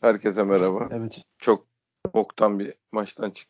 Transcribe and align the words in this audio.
Herkese 0.00 0.42
merhaba. 0.42 0.88
Evet. 0.92 1.22
Çok 1.38 1.66
boktan 2.14 2.58
bir 2.58 2.74
maçtan 2.92 3.30
çık. 3.30 3.48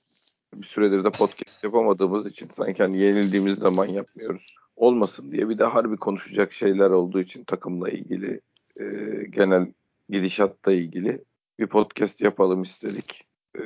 Bir 0.54 0.66
süredir 0.66 1.04
de 1.04 1.10
podcast 1.10 1.64
yapamadığımız 1.64 2.26
için 2.26 2.48
sanki 2.48 2.82
hani 2.82 2.98
yenildiğimiz 2.98 3.58
zaman 3.58 3.86
yapmıyoruz. 3.86 4.54
Olmasın 4.76 5.32
diye 5.32 5.48
bir 5.48 5.58
de 5.58 5.64
harbi 5.64 5.96
konuşacak 5.96 6.52
şeyler 6.52 6.90
olduğu 6.90 7.20
için 7.20 7.44
takımla 7.44 7.90
ilgili 7.90 8.40
e, 8.80 8.84
genel 9.30 9.72
gidişatla 10.08 10.72
ilgili 10.72 11.24
bir 11.58 11.66
podcast 11.66 12.20
yapalım 12.20 12.62
istedik. 12.62 13.26
E, 13.58 13.62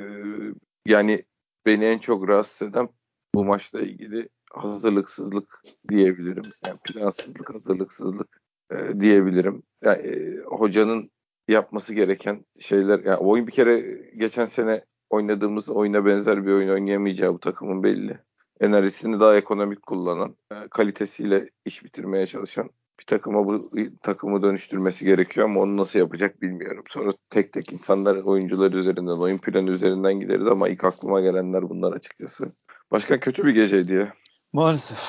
yani 0.85 1.23
beni 1.65 1.85
en 1.85 1.97
çok 1.97 2.29
rahatsız 2.29 2.67
eden 2.67 2.89
bu 3.35 3.45
maçla 3.45 3.81
ilgili 3.81 4.29
hazırlıksızlık 4.51 5.61
diyebilirim. 5.89 6.45
Yani 6.65 6.77
plansızlık, 6.83 7.53
hazırlıksızlık 7.53 8.41
e, 8.71 8.99
diyebilirim. 8.99 9.63
Yani, 9.83 10.07
e, 10.07 10.39
hocanın 10.43 11.11
yapması 11.47 11.93
gereken 11.93 12.45
şeyler. 12.59 12.99
Yani 12.99 13.17
oyun 13.17 13.47
bir 13.47 13.51
kere 13.51 14.01
geçen 14.17 14.45
sene 14.45 14.83
oynadığımız 15.09 15.69
oyuna 15.69 16.05
benzer 16.05 16.45
bir 16.45 16.51
oyun 16.51 16.69
oynayamayacağı 16.69 17.33
bu 17.33 17.39
takımın 17.39 17.83
belli. 17.83 18.19
Enerjisini 18.59 19.19
daha 19.19 19.35
ekonomik 19.35 19.81
kullanan, 19.81 20.35
e, 20.51 20.55
kalitesiyle 20.69 21.49
iş 21.65 21.83
bitirmeye 21.83 22.27
çalışan 22.27 22.69
bir 22.99 23.05
takıma 23.05 23.45
bu 23.45 23.71
takımı 24.01 24.43
dönüştürmesi 24.43 25.05
gerekiyor 25.05 25.49
ama 25.49 25.61
onu 25.61 25.77
nasıl 25.77 25.99
yapacak 25.99 26.41
bilmiyorum. 26.41 26.83
Sonra 26.89 27.13
tek 27.29 27.53
tek 27.53 27.73
insanlar 27.73 28.15
oyuncular 28.15 28.71
üzerinden, 28.71 29.21
oyun 29.21 29.37
planı 29.37 29.69
üzerinden 29.69 30.19
gideriz 30.19 30.47
ama 30.47 30.69
ilk 30.69 30.83
aklıma 30.83 31.21
gelenler 31.21 31.69
bunlar 31.69 31.93
açıkçası. 31.93 32.51
Başka 32.91 33.19
kötü 33.19 33.45
bir 33.45 33.53
geceydi 33.53 33.93
ya. 33.93 34.13
Maalesef. 34.53 34.99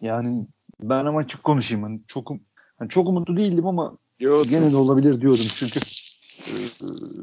Yani 0.00 0.46
ben 0.82 1.04
ama 1.04 1.18
açık 1.18 1.44
konuşayım. 1.44 1.82
Hani 1.82 2.00
çok 2.06 2.30
hani 2.78 2.88
çok 2.88 3.08
umutlu 3.08 3.36
değildim 3.36 3.66
ama 3.66 3.98
Yo, 4.22 4.44
gene 4.44 4.72
de 4.72 4.76
olabilir 4.76 5.20
diyordum 5.20 5.46
çünkü 5.54 5.80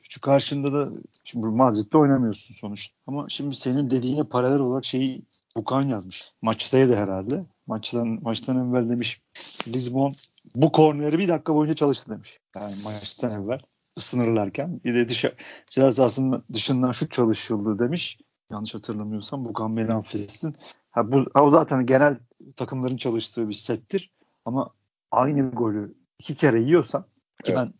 şu 0.10 0.22
karşında 0.22 0.74
da 0.74 0.90
şimdi 1.24 1.48
Madrid'de 1.48 1.98
oynamıyorsun 1.98 2.56
sonuçta. 2.56 2.96
Ama 3.08 3.30
şimdi 3.30 3.56
senin 3.56 3.90
dediğine 3.90 4.24
paralel 4.24 4.60
olarak 4.60 4.86
şeyi 4.86 5.22
Bukan 5.56 5.82
yazmış. 5.82 6.34
Maçtaydı 6.42 6.96
herhalde. 6.96 7.46
Maçtan 7.68 8.08
maçtan 8.22 8.70
evvel 8.70 8.90
demiş 8.90 9.22
Lisbon 9.68 10.14
bu 10.56 10.72
korneri 10.72 11.20
bir 11.20 11.28
dakika 11.28 11.56
boyunca 11.56 11.76
çalıştı 11.76 12.12
demiş. 12.12 12.40
Yani 12.56 12.76
maçtan 12.84 13.32
evvel 13.44 13.60
ısınırlarken 13.98 14.82
bir 14.84 14.96
de 14.96 15.08
dışarı 15.08 15.36
ceza 15.70 15.92
sahasının 15.92 16.44
dışından 16.54 16.92
şut 16.92 17.12
çalışıldı 17.12 17.80
demiş. 17.80 18.20
Yanlış 18.52 18.76
hatırlamıyorsam 18.76 19.46
Bukan 19.46 19.78
Benanfes'in. 19.78 20.56
Ha, 20.92 21.12
bu, 21.12 21.26
o 21.36 21.50
zaten 21.50 21.86
genel 21.86 22.18
takımların 22.56 22.98
çalıştığı 22.98 23.50
bir 23.50 23.54
settir. 23.54 24.12
Ama 24.46 24.70
aynı 25.12 25.52
golü 25.52 25.99
iki 26.20 26.36
kere 26.36 26.62
yiyorsan 26.62 27.02
ki 27.44 27.52
evet. 27.52 27.58
ben 27.58 27.74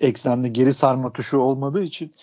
eksende 0.00 0.48
geri 0.48 0.74
sarma 0.74 1.12
tuşu 1.12 1.38
olmadığı 1.38 1.82
için 1.82 2.14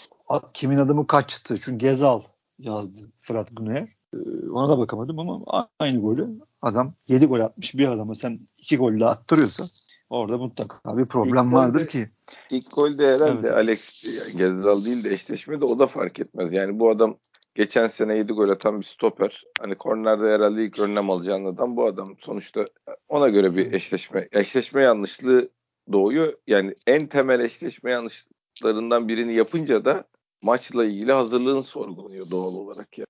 kimin 0.54 0.78
adımı 0.78 1.08
kaçtı? 1.08 1.58
Çünkü 1.64 1.78
Gezal 1.78 2.22
yazdı 2.60 3.12
Fırat 3.20 3.50
Güner. 3.56 3.88
Ee, 4.14 4.50
ona 4.50 4.70
da 4.70 4.78
bakamadım 4.80 5.20
ama 5.20 5.68
aynı 5.80 6.02
golü 6.02 6.40
adam 6.62 6.94
7 7.08 7.26
gol 7.26 7.40
atmış 7.40 7.76
bir 7.76 7.88
adama 7.88 8.16
sen 8.16 8.40
2 8.58 8.78
gol 8.78 9.00
daha 9.00 9.12
attırıyorsan 9.12 9.68
orada 10.10 10.38
mutlaka 10.38 10.98
bir 10.98 11.06
problem 11.06 11.45
ilk 11.45 11.54
vardır 11.54 11.80
golde, 11.80 11.88
ki. 11.88 12.10
İlk 12.52 12.76
golde 12.76 13.14
herhalde 13.14 13.48
evet. 13.48 13.58
Alex 13.58 14.06
Gezal 14.38 14.86
değil 14.86 15.04
de 15.04 15.14
eşleşmede 15.14 15.66
o 15.66 15.80
da 15.80 15.88
fark 15.88 16.20
etmez. 16.20 16.54
Yani 16.54 16.80
bu 16.80 16.90
adam 16.90 17.18
geçen 17.56 17.88
sene 17.88 18.18
7 18.18 18.34
gol 18.34 18.50
atan 18.50 18.80
bir 18.80 18.86
stoper. 18.86 19.44
Hani 19.60 19.76
kornerde 19.76 20.30
herhalde 20.30 20.66
ilk 20.66 20.80
önlem 20.80 21.10
alacağın 21.10 21.45
adam 21.45 21.78
bu 21.78 21.86
adam. 21.86 22.16
Sonuçta 22.20 22.68
ona 23.10 23.30
göre 23.30 23.56
bir 23.56 23.73
eşleşme. 23.73 24.28
Eşleşme 24.32 24.82
yanlışlığı 24.82 25.50
doğuyor. 25.91 26.33
Yani 26.47 26.75
en 26.88 27.07
temel 27.07 27.39
eşleşme 27.39 27.91
yanlışlarından 27.91 29.07
birini 29.07 29.35
yapınca 29.35 29.85
da 29.85 30.03
maçla 30.41 30.85
ilgili 30.85 31.11
hazırlığın 31.11 31.61
sorgulanıyor 31.61 32.30
doğal 32.30 32.53
olarak 32.53 32.97
ya. 32.97 33.05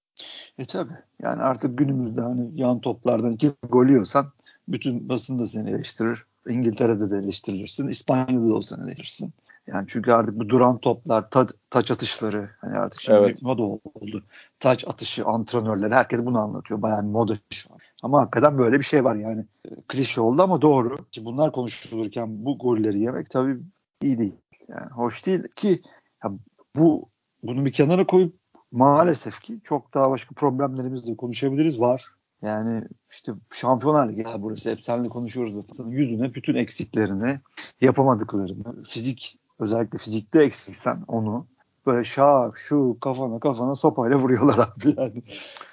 E 0.58 0.66
tabi. 0.66 0.92
Yani 1.22 1.42
artık 1.42 1.78
günümüzde 1.78 2.22
hani 2.22 2.50
yan 2.56 2.80
toplardan 2.80 3.32
iki 3.32 3.52
gol 3.70 3.86
yiyorsan 3.86 4.32
bütün 4.68 5.10
basın 5.10 5.40
da 5.40 5.46
seni 5.46 5.70
eleştirir. 5.70 6.26
İngiltere'de 6.50 7.12
de 7.12 7.18
eleştirilirsin. 7.18 7.88
İspanya'da 7.88 8.50
da 8.50 8.54
olsan 8.54 8.88
eleştirirsin. 8.88 9.34
Yani 9.68 9.86
çünkü 9.88 10.12
artık 10.12 10.40
bu 10.40 10.50
duran 10.50 10.78
toplar, 10.78 11.30
ta, 11.30 11.48
taç 11.70 11.92
atışları 11.92 12.50
hani 12.62 12.78
artık 12.78 13.02
şimdi 13.02 13.20
evet. 13.20 13.42
moda 13.42 13.64
oldu. 13.64 14.24
Taç 14.60 14.88
atışı, 14.88 15.26
antrenörler 15.26 15.92
herkes 15.92 16.26
bunu 16.26 16.40
anlatıyor. 16.40 16.82
Bayağı 16.82 17.04
moda 17.04 17.38
şu 17.50 17.74
an. 17.74 17.77
Ama 18.04 18.22
hakikaten 18.22 18.58
böyle 18.58 18.78
bir 18.78 18.84
şey 18.84 19.04
var 19.04 19.16
yani. 19.16 19.46
Klişe 19.88 20.22
oldu 20.22 20.42
ama 20.42 20.62
doğru. 20.62 20.96
Bunlar 21.22 21.52
konuşulurken 21.52 22.46
bu 22.46 22.58
golleri 22.58 23.00
yemek 23.00 23.30
tabii 23.30 23.58
iyi 24.02 24.18
değil. 24.18 24.36
Yani 24.68 24.92
hoş 24.92 25.26
değil 25.26 25.44
ki 25.56 25.82
ya 26.24 26.32
bu 26.76 27.10
bunu 27.44 27.66
bir 27.66 27.72
kenara 27.72 28.08
koyup 28.08 28.36
maalesef 28.72 29.42
ki 29.42 29.60
çok 29.64 29.94
daha 29.94 30.12
başka 30.12 30.36
problemlerimizle 30.36 31.16
konuşabiliriz 31.16 31.80
var. 31.80 32.06
Yani 32.42 32.84
işte 33.12 33.32
Şampiyonlar 33.52 34.10
Ligi 34.10 34.22
ya 34.22 34.42
burası 34.42 34.72
hep 34.72 34.84
seninle 34.84 35.10
konuşuyoruz. 35.10 35.66
Sana 35.72 35.94
yüzüne 35.94 36.34
bütün 36.34 36.56
eksiklerini, 36.56 37.40
yapamadıklarını, 37.82 38.84
fizik 38.84 39.40
özellikle 39.60 39.98
fizikte 39.98 40.44
eksiksen 40.44 41.04
onu 41.08 41.46
böyle 41.86 42.04
şak 42.04 42.58
şu 42.58 42.98
kafana 43.02 43.40
kafana 43.40 43.76
sopayla 43.76 44.18
vuruyorlar 44.18 44.58
abi 44.58 44.96
yani. 44.98 45.24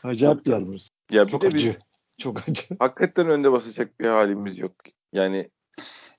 Acayip 0.02 0.46
bir 0.46 0.50
yer 0.50 0.66
burası. 0.66 0.88
Ya 1.10 1.26
çok 1.26 1.44
acı. 1.44 1.56
Biz, 1.56 1.76
çok 2.18 2.48
acı. 2.48 2.62
Hakikaten 2.78 3.28
önde 3.28 3.52
basacak 3.52 4.00
bir 4.00 4.08
halimiz 4.08 4.58
yok. 4.58 4.72
Yani 5.12 5.50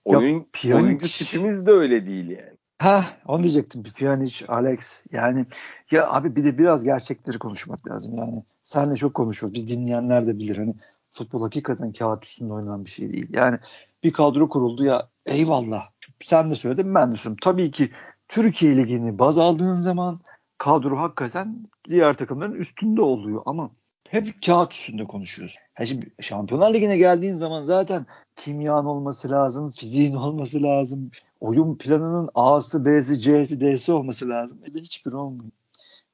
oyun 0.06 0.48
ya, 0.64 0.76
oyuncu 0.76 1.08
tipimiz 1.08 1.66
de 1.66 1.72
öyle 1.72 2.06
değil 2.06 2.30
yani. 2.30 2.58
Ha, 2.78 3.06
onu 3.26 3.44
diyecektim. 3.44 3.84
Pjanic, 3.84 4.46
Alex 4.48 5.06
yani 5.12 5.46
ya 5.92 6.12
abi 6.12 6.36
bir 6.36 6.44
de 6.44 6.58
biraz 6.58 6.84
gerçekleri 6.84 7.40
konuşmak 7.40 7.88
lazım 7.88 8.18
yani. 8.18 8.44
Senle 8.64 8.96
çok 8.96 9.14
konuşuyoruz. 9.14 9.56
Biz 9.56 9.68
dinleyenler 9.68 10.28
de 10.28 10.40
bilir 10.40 10.58
hani 10.58 10.76
futbol 11.14 11.42
hakikaten 11.42 11.92
kağıt 11.92 12.26
üstünde 12.26 12.54
oynanan 12.54 12.86
bir 12.86 12.90
şey 12.90 13.14
değil. 13.14 13.28
Yani 13.30 13.60
bir 14.04 14.14
kadro 14.14 14.50
kuruldu 14.50 14.86
ya 14.86 15.10
eyvallah. 15.26 15.90
Sen 16.20 16.50
de 16.50 16.56
söyledin 16.56 16.96
ben 16.96 17.12
de 17.12 17.18
söyledim. 17.18 17.40
Tabii 17.42 17.72
ki 17.72 17.92
Türkiye 18.28 18.78
Ligi'ni 18.78 19.20
baz 19.20 19.38
aldığın 19.38 19.76
zaman 19.76 20.20
kadro 20.58 20.98
hakikaten 20.98 21.68
diğer 21.90 22.14
takımların 22.14 22.54
üstünde 22.54 23.02
oluyor 23.02 23.42
ama 23.46 23.72
hep 24.10 24.42
kağıt 24.46 24.74
üstünde 24.74 25.06
konuşuyoruz. 25.06 25.58
Ha 25.74 25.86
şimdi 25.86 26.12
Şampiyonlar 26.22 26.74
Ligi'ne 26.74 26.98
geldiğin 26.98 27.34
zaman 27.34 27.64
zaten 27.64 28.06
kimyan 28.36 28.86
olması 28.86 29.30
lazım, 29.30 29.72
fiziğin 29.72 30.16
olması 30.16 30.64
lazım, 30.64 31.12
oyun 31.40 31.78
planının 31.78 32.30
A'sı, 32.36 32.86
B'si, 32.86 33.20
C'si, 33.20 33.62
D'si 33.62 33.92
olması 33.92 34.30
lazım. 34.30 34.60
E 34.66 34.80
hiçbir 34.80 35.14
olmuyor. 35.14 35.52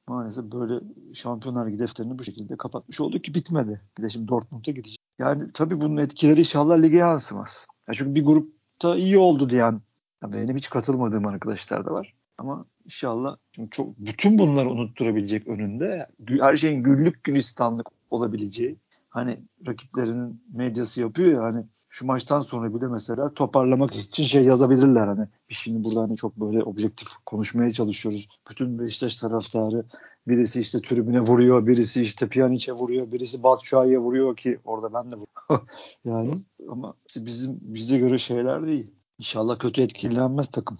Maalesef 0.06 0.44
böyle 0.44 0.84
Şampiyonlar 1.14 1.66
Ligi 1.66 1.78
defterini 1.78 2.18
bu 2.18 2.24
şekilde 2.24 2.56
kapatmış 2.56 3.00
olduk 3.00 3.24
ki 3.24 3.34
bitmedi. 3.34 3.80
Bir 3.98 4.02
de 4.02 4.08
şimdi 4.08 4.28
Dortmund'a 4.28 4.70
gidecek. 4.70 4.98
Yani 5.18 5.52
tabii 5.54 5.80
bunun 5.80 5.96
etkileri 5.96 6.40
inşallah 6.40 6.82
lige 6.82 6.96
yansımaz. 6.96 7.66
Ya 7.88 7.94
çünkü 7.94 8.14
bir 8.14 8.24
grupta 8.24 8.96
iyi 8.96 9.18
oldu 9.18 9.50
diyen 9.50 9.80
ya 10.22 10.32
benim 10.32 10.56
hiç 10.56 10.70
katılmadığım 10.70 11.26
arkadaşlar 11.26 11.86
da 11.86 11.90
var. 11.90 12.14
Ama 12.38 12.64
inşallah 12.84 13.36
çünkü 13.52 13.70
çok 13.70 13.98
bütün 13.98 14.38
bunları 14.38 14.70
unutturabilecek 14.70 15.48
önünde 15.48 16.06
her 16.40 16.56
şeyin 16.56 16.82
güllük 16.82 17.24
gülistanlık 17.24 17.86
olabileceği 18.10 18.76
hani 19.08 19.40
rakiplerinin 19.66 20.42
medyası 20.52 21.00
yapıyor 21.00 21.32
ya 21.32 21.42
hani 21.42 21.64
şu 21.88 22.06
maçtan 22.06 22.40
sonra 22.40 22.74
bile 22.74 22.86
mesela 22.86 23.34
toparlamak 23.34 23.94
için 23.94 24.24
şey 24.24 24.44
yazabilirler 24.44 25.06
hani 25.08 25.26
biz 25.50 25.56
şimdi 25.56 25.84
burada 25.84 26.00
hani 26.00 26.16
çok 26.16 26.36
böyle 26.36 26.62
objektif 26.62 27.08
konuşmaya 27.26 27.70
çalışıyoruz. 27.70 28.28
Bütün 28.50 28.78
Beşiktaş 28.78 29.16
taraftarı 29.16 29.84
birisi 30.28 30.60
işte 30.60 30.80
tribüne 30.80 31.20
vuruyor, 31.20 31.66
birisi 31.66 32.02
işte 32.02 32.28
Pjanic'e 32.28 32.72
vuruyor, 32.72 33.12
birisi 33.12 33.42
Batshuayi'ye 33.42 33.98
vuruyor 33.98 34.36
ki 34.36 34.58
orada 34.64 34.94
ben 34.94 35.10
de 35.10 35.16
vuruyorum. 35.16 35.68
yani 36.04 36.42
ama 36.68 36.94
bizim 37.16 37.58
bize 37.60 37.98
göre 37.98 38.18
şeyler 38.18 38.66
değil. 38.66 38.90
İnşallah 39.18 39.58
kötü 39.58 39.82
etkilenmez 39.82 40.50
takım. 40.50 40.78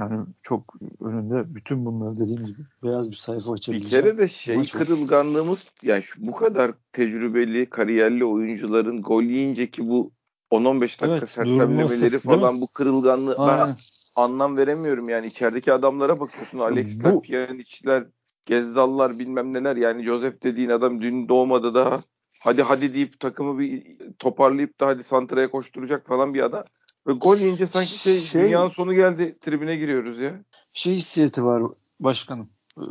Yani 0.00 0.26
çok 0.42 0.74
önünde 1.00 1.54
bütün 1.54 1.84
bunları 1.86 2.16
dediğim 2.16 2.46
gibi 2.46 2.60
beyaz 2.82 3.10
bir 3.10 3.16
sayfa 3.16 3.52
açabiliriz. 3.52 3.86
Bir 3.86 3.90
kere 3.90 4.18
de 4.18 4.28
şey 4.28 4.56
Maç 4.56 4.72
kırılganlığımız 4.72 5.64
yani 5.82 6.02
şu, 6.02 6.26
bu 6.26 6.32
kadar 6.32 6.72
tecrübeli, 6.92 7.70
kariyerli 7.70 8.24
oyuncuların 8.24 9.02
gol 9.02 9.22
yiyince 9.22 9.70
ki 9.70 9.88
bu 9.88 10.12
10-15 10.50 10.80
dakika 10.80 11.06
evet, 11.06 11.30
sersemlemeleri 11.30 12.18
falan 12.18 12.60
bu 12.60 12.66
kırılganlığı 12.68 13.36
Aynen. 13.36 13.68
ben 13.68 13.76
anlam 14.16 14.56
veremiyorum 14.56 15.08
yani 15.08 15.26
içerideki 15.26 15.72
adamlara 15.72 16.20
bakıyorsun 16.20 16.58
Alex'ler, 16.58 17.14
bu... 17.14 17.22
Pjanic'ler, 17.22 18.04
Gezdallar 18.46 19.18
bilmem 19.18 19.52
neler 19.52 19.76
yani 19.76 20.04
Joseph 20.04 20.42
dediğin 20.42 20.68
adam 20.68 21.02
dün 21.02 21.28
doğmadı 21.28 21.74
daha 21.74 22.02
hadi 22.40 22.62
hadi 22.62 22.94
deyip 22.94 23.20
takımı 23.20 23.58
bir 23.58 23.96
toparlayıp 24.18 24.80
da 24.80 24.86
hadi 24.86 25.02
santraya 25.02 25.50
koşturacak 25.50 26.06
falan 26.06 26.34
bir 26.34 26.42
adam. 26.42 26.64
Ve 27.06 27.12
gol 27.12 27.36
yiyince 27.36 27.66
sanki 27.66 27.98
şey, 27.98 28.20
şey 28.20 28.46
dünyanın 28.46 28.70
sonu 28.70 28.94
geldi 28.94 29.38
tribüne 29.40 29.76
giriyoruz 29.76 30.18
ya. 30.18 30.40
Şey 30.72 30.94
hissiyatı 30.94 31.44
var 31.44 31.62
başkanım. 32.00 32.48
Ee, 32.78 32.82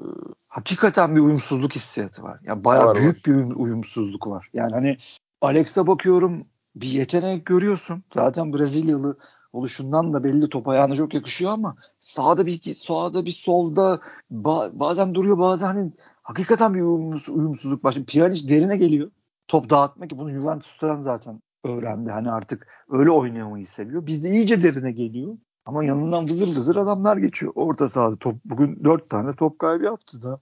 hakikaten 0.47 1.15
bir 1.15 1.21
uyumsuzluk 1.21 1.75
hissiyatı 1.75 2.23
var. 2.23 2.39
Yani 2.43 2.63
bayağı 2.63 2.85
var, 2.85 2.97
büyük 2.97 3.15
var. 3.15 3.23
bir 3.25 3.31
uyum, 3.31 3.63
uyumsuzluk 3.63 4.27
var. 4.27 4.49
Yani 4.53 4.71
hani 4.73 4.97
Alex'a 5.41 5.87
bakıyorum 5.87 6.45
bir 6.75 6.87
yetenek 6.87 7.45
görüyorsun. 7.45 8.03
Zaten 8.13 8.53
Brezilyalı 8.53 9.17
oluşundan 9.53 10.13
da 10.13 10.23
belli 10.23 10.49
top 10.49 10.67
ayağına 10.67 10.95
çok 10.95 11.13
yakışıyor 11.13 11.51
ama 11.51 11.75
sağda 11.99 12.45
bir 12.45 12.73
sağda 12.73 13.25
bir 13.25 13.31
solda 13.31 13.99
ba, 14.31 14.69
bazen 14.73 15.15
duruyor 15.15 15.39
bazen 15.39 15.67
hani 15.67 15.91
hakikaten 16.23 16.73
bir 16.73 16.81
uyumsuz, 16.81 17.35
uyumsuzluk 17.35 17.83
başlıyor. 17.83 18.07
Pjanic 18.07 18.49
derine 18.49 18.77
geliyor. 18.77 19.11
Top 19.47 19.69
dağıtmak 19.69 20.09
ki 20.09 20.17
bunu 20.17 20.31
Juventus'tan 20.31 21.01
zaten 21.01 21.41
öğrendi. 21.63 22.11
Hani 22.11 22.31
artık 22.31 22.67
öyle 22.89 23.11
oynamayı 23.11 23.67
seviyor. 23.67 24.05
Bizde 24.05 24.29
iyice 24.29 24.63
derine 24.63 24.91
geliyor. 24.91 25.37
Ama 25.65 25.85
yanından 25.85 26.23
vızır 26.29 26.47
vızır 26.47 26.75
adamlar 26.75 27.17
geçiyor. 27.17 27.51
Orta 27.55 27.89
sahada 27.89 28.15
top 28.15 28.35
bugün 28.45 28.83
dört 28.83 29.09
tane 29.09 29.35
top 29.35 29.59
kaybı 29.59 29.83
yaptı 29.83 30.21
da. 30.21 30.39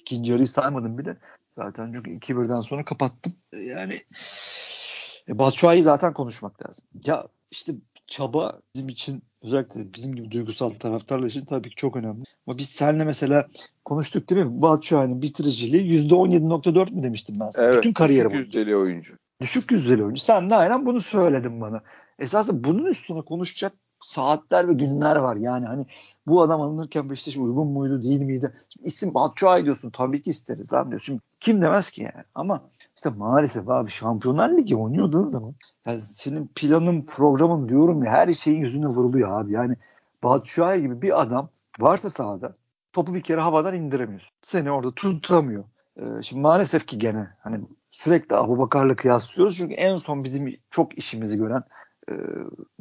İkinci 0.00 0.30
yarıyı 0.30 0.48
saymadım 0.48 0.98
bile. 0.98 1.16
Zaten 1.56 1.92
çünkü 1.92 2.10
2-1'den 2.10 2.60
sonra 2.60 2.84
kapattım. 2.84 3.32
Yani 3.52 4.00
e, 5.28 5.38
Batshuayi 5.38 5.82
zaten 5.82 6.12
konuşmak 6.12 6.66
lazım. 6.66 6.84
Ya 7.04 7.26
işte 7.50 7.74
çaba 8.06 8.60
bizim 8.74 8.88
için 8.88 9.22
özellikle 9.42 9.94
bizim 9.94 10.14
gibi 10.14 10.30
duygusal 10.30 10.70
taraftarlar 10.70 11.26
için 11.26 11.44
tabii 11.44 11.68
ki 11.68 11.76
çok 11.76 11.96
önemli. 11.96 12.24
Ama 12.46 12.58
biz 12.58 12.68
seninle 12.68 13.04
mesela 13.04 13.48
konuştuk 13.84 14.30
değil 14.30 14.46
mi? 14.46 14.62
Batshuayi'nin 14.62 15.22
bitiriciliği 15.22 16.08
%17.4 16.08 16.90
mi 16.92 17.02
demiştim 17.02 17.36
ben 17.40 17.50
sana? 17.50 17.66
Evet, 17.66 17.78
Bütün 17.78 17.92
kariyeri 17.92 18.30
düşük 18.30 18.46
yüzdeli 18.46 18.76
oyuncu. 18.76 19.16
Düşük 19.40 19.72
yüzdeli 19.72 20.04
oyuncu. 20.04 20.22
Sen 20.22 20.50
de 20.50 20.54
aynen 20.54 20.86
bunu 20.86 21.00
söyledin 21.00 21.60
bana. 21.60 21.80
Esasında 22.18 22.64
bunun 22.64 22.86
üstüne 22.86 23.22
konuşacak 23.22 23.72
saatler 24.00 24.68
ve 24.68 24.72
günler 24.72 25.16
var. 25.16 25.36
Yani 25.36 25.66
hani 25.66 25.86
bu 26.26 26.42
adam 26.42 26.60
alınırken 26.60 27.10
Beşiktaş 27.10 27.36
uygun 27.36 27.66
muydu 27.66 28.02
değil 28.02 28.20
miydi? 28.20 28.52
Şimdi 28.68 28.86
isim 28.86 29.14
Batshuayi 29.14 29.64
diyorsun 29.64 29.90
tabii 29.90 30.22
ki 30.22 30.30
isteriz 30.30 30.72
lan 30.72 30.90
diyorsun. 30.90 31.20
Kim 31.40 31.62
demez 31.62 31.90
ki 31.90 32.02
yani. 32.02 32.24
Ama 32.34 32.62
işte 32.96 33.10
maalesef 33.10 33.68
abi 33.68 33.90
Şampiyonlar 33.90 34.58
Ligi 34.58 34.76
oynuyordığın 34.76 35.28
zaman 35.28 35.54
yani 35.86 36.02
senin 36.02 36.50
planın 36.54 37.02
programın 37.02 37.68
diyorum 37.68 38.04
ya 38.04 38.12
her 38.12 38.34
şeyin 38.34 38.60
yüzüne 38.60 38.86
vuruluyor 38.86 39.40
abi. 39.40 39.52
Yani 39.52 39.76
Batshuayi 40.24 40.82
gibi 40.82 41.02
bir 41.02 41.20
adam 41.20 41.48
varsa 41.80 42.10
sahada 42.10 42.56
topu 42.92 43.14
bir 43.14 43.22
kere 43.22 43.40
havadan 43.40 43.74
indiremiyorsun. 43.74 44.30
Seni 44.42 44.70
orada 44.70 44.94
tutamıyor. 44.94 45.64
Ee, 45.96 46.22
şimdi 46.22 46.42
maalesef 46.42 46.86
ki 46.86 46.98
gene 46.98 47.28
hani 47.40 47.60
sürekli 47.90 48.36
Abu 48.36 48.58
Bakar'la 48.58 48.96
kıyaslıyoruz. 48.96 49.56
Çünkü 49.56 49.74
en 49.74 49.96
son 49.96 50.24
bizim 50.24 50.56
çok 50.70 50.98
işimizi 50.98 51.36
gören 51.36 51.62
e, 52.08 52.12